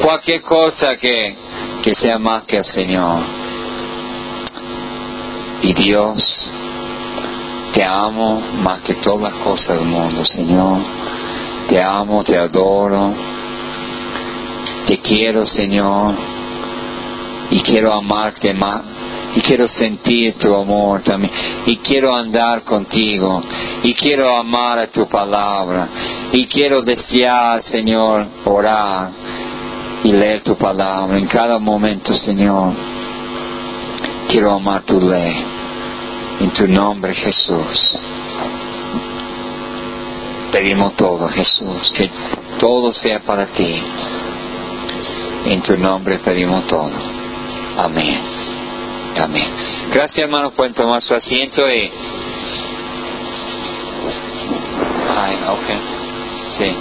cualquier 0.00 0.42
cosa 0.42 0.96
que, 0.96 1.36
que 1.82 1.94
sea 1.94 2.18
más 2.18 2.44
que 2.44 2.56
el 2.58 2.64
Señor. 2.64 3.22
Y 5.62 5.72
Dios 5.74 6.22
te 7.72 7.84
amo 7.84 8.40
más 8.40 8.80
que 8.82 8.94
todas 8.94 9.32
las 9.32 9.42
cosas 9.42 9.78
del 9.78 9.86
mundo, 9.86 10.24
Señor. 10.24 10.80
Te 11.68 11.80
amo, 11.80 12.22
te 12.24 12.36
adoro. 12.36 13.14
Te 14.86 14.98
quiero, 14.98 15.46
Señor. 15.46 16.41
Y 17.52 17.60
quiero 17.60 17.92
amarte 17.92 18.54
más. 18.54 18.82
Y 19.34 19.40
quiero 19.42 19.68
sentir 19.68 20.34
tu 20.34 20.54
amor 20.54 21.02
también. 21.02 21.32
Y 21.66 21.76
quiero 21.76 22.14
andar 22.14 22.64
contigo. 22.64 23.42
Y 23.82 23.92
quiero 23.94 24.34
amar 24.34 24.78
a 24.78 24.86
tu 24.86 25.06
palabra. 25.06 25.88
Y 26.32 26.46
quiero 26.46 26.80
desear, 26.82 27.62
Señor, 27.62 28.26
orar 28.46 29.10
y 30.02 30.12
leer 30.12 30.42
tu 30.42 30.56
palabra 30.56 31.18
en 31.18 31.26
cada 31.26 31.58
momento, 31.58 32.16
Señor. 32.16 32.72
Quiero 34.28 34.54
amar 34.54 34.82
tu 34.82 34.98
ley. 34.98 35.44
En 36.40 36.50
tu 36.52 36.66
nombre, 36.66 37.14
Jesús. 37.14 38.00
Pedimos 40.50 40.96
todo, 40.96 41.28
Jesús, 41.28 41.92
que 41.94 42.10
todo 42.58 42.92
sea 42.94 43.20
para 43.20 43.46
ti. 43.46 43.82
En 45.46 45.60
tu 45.62 45.76
nombre 45.76 46.18
pedimos 46.18 46.66
todo. 46.66 47.11
Amén. 47.78 48.20
Amén. 49.20 49.50
Gracias, 49.92 50.18
hermanos, 50.18 50.52
pueden 50.54 50.74
tomar 50.74 51.00
su 51.02 51.14
asiento 51.14 51.68
y... 51.70 51.90
Okay. 55.52 55.78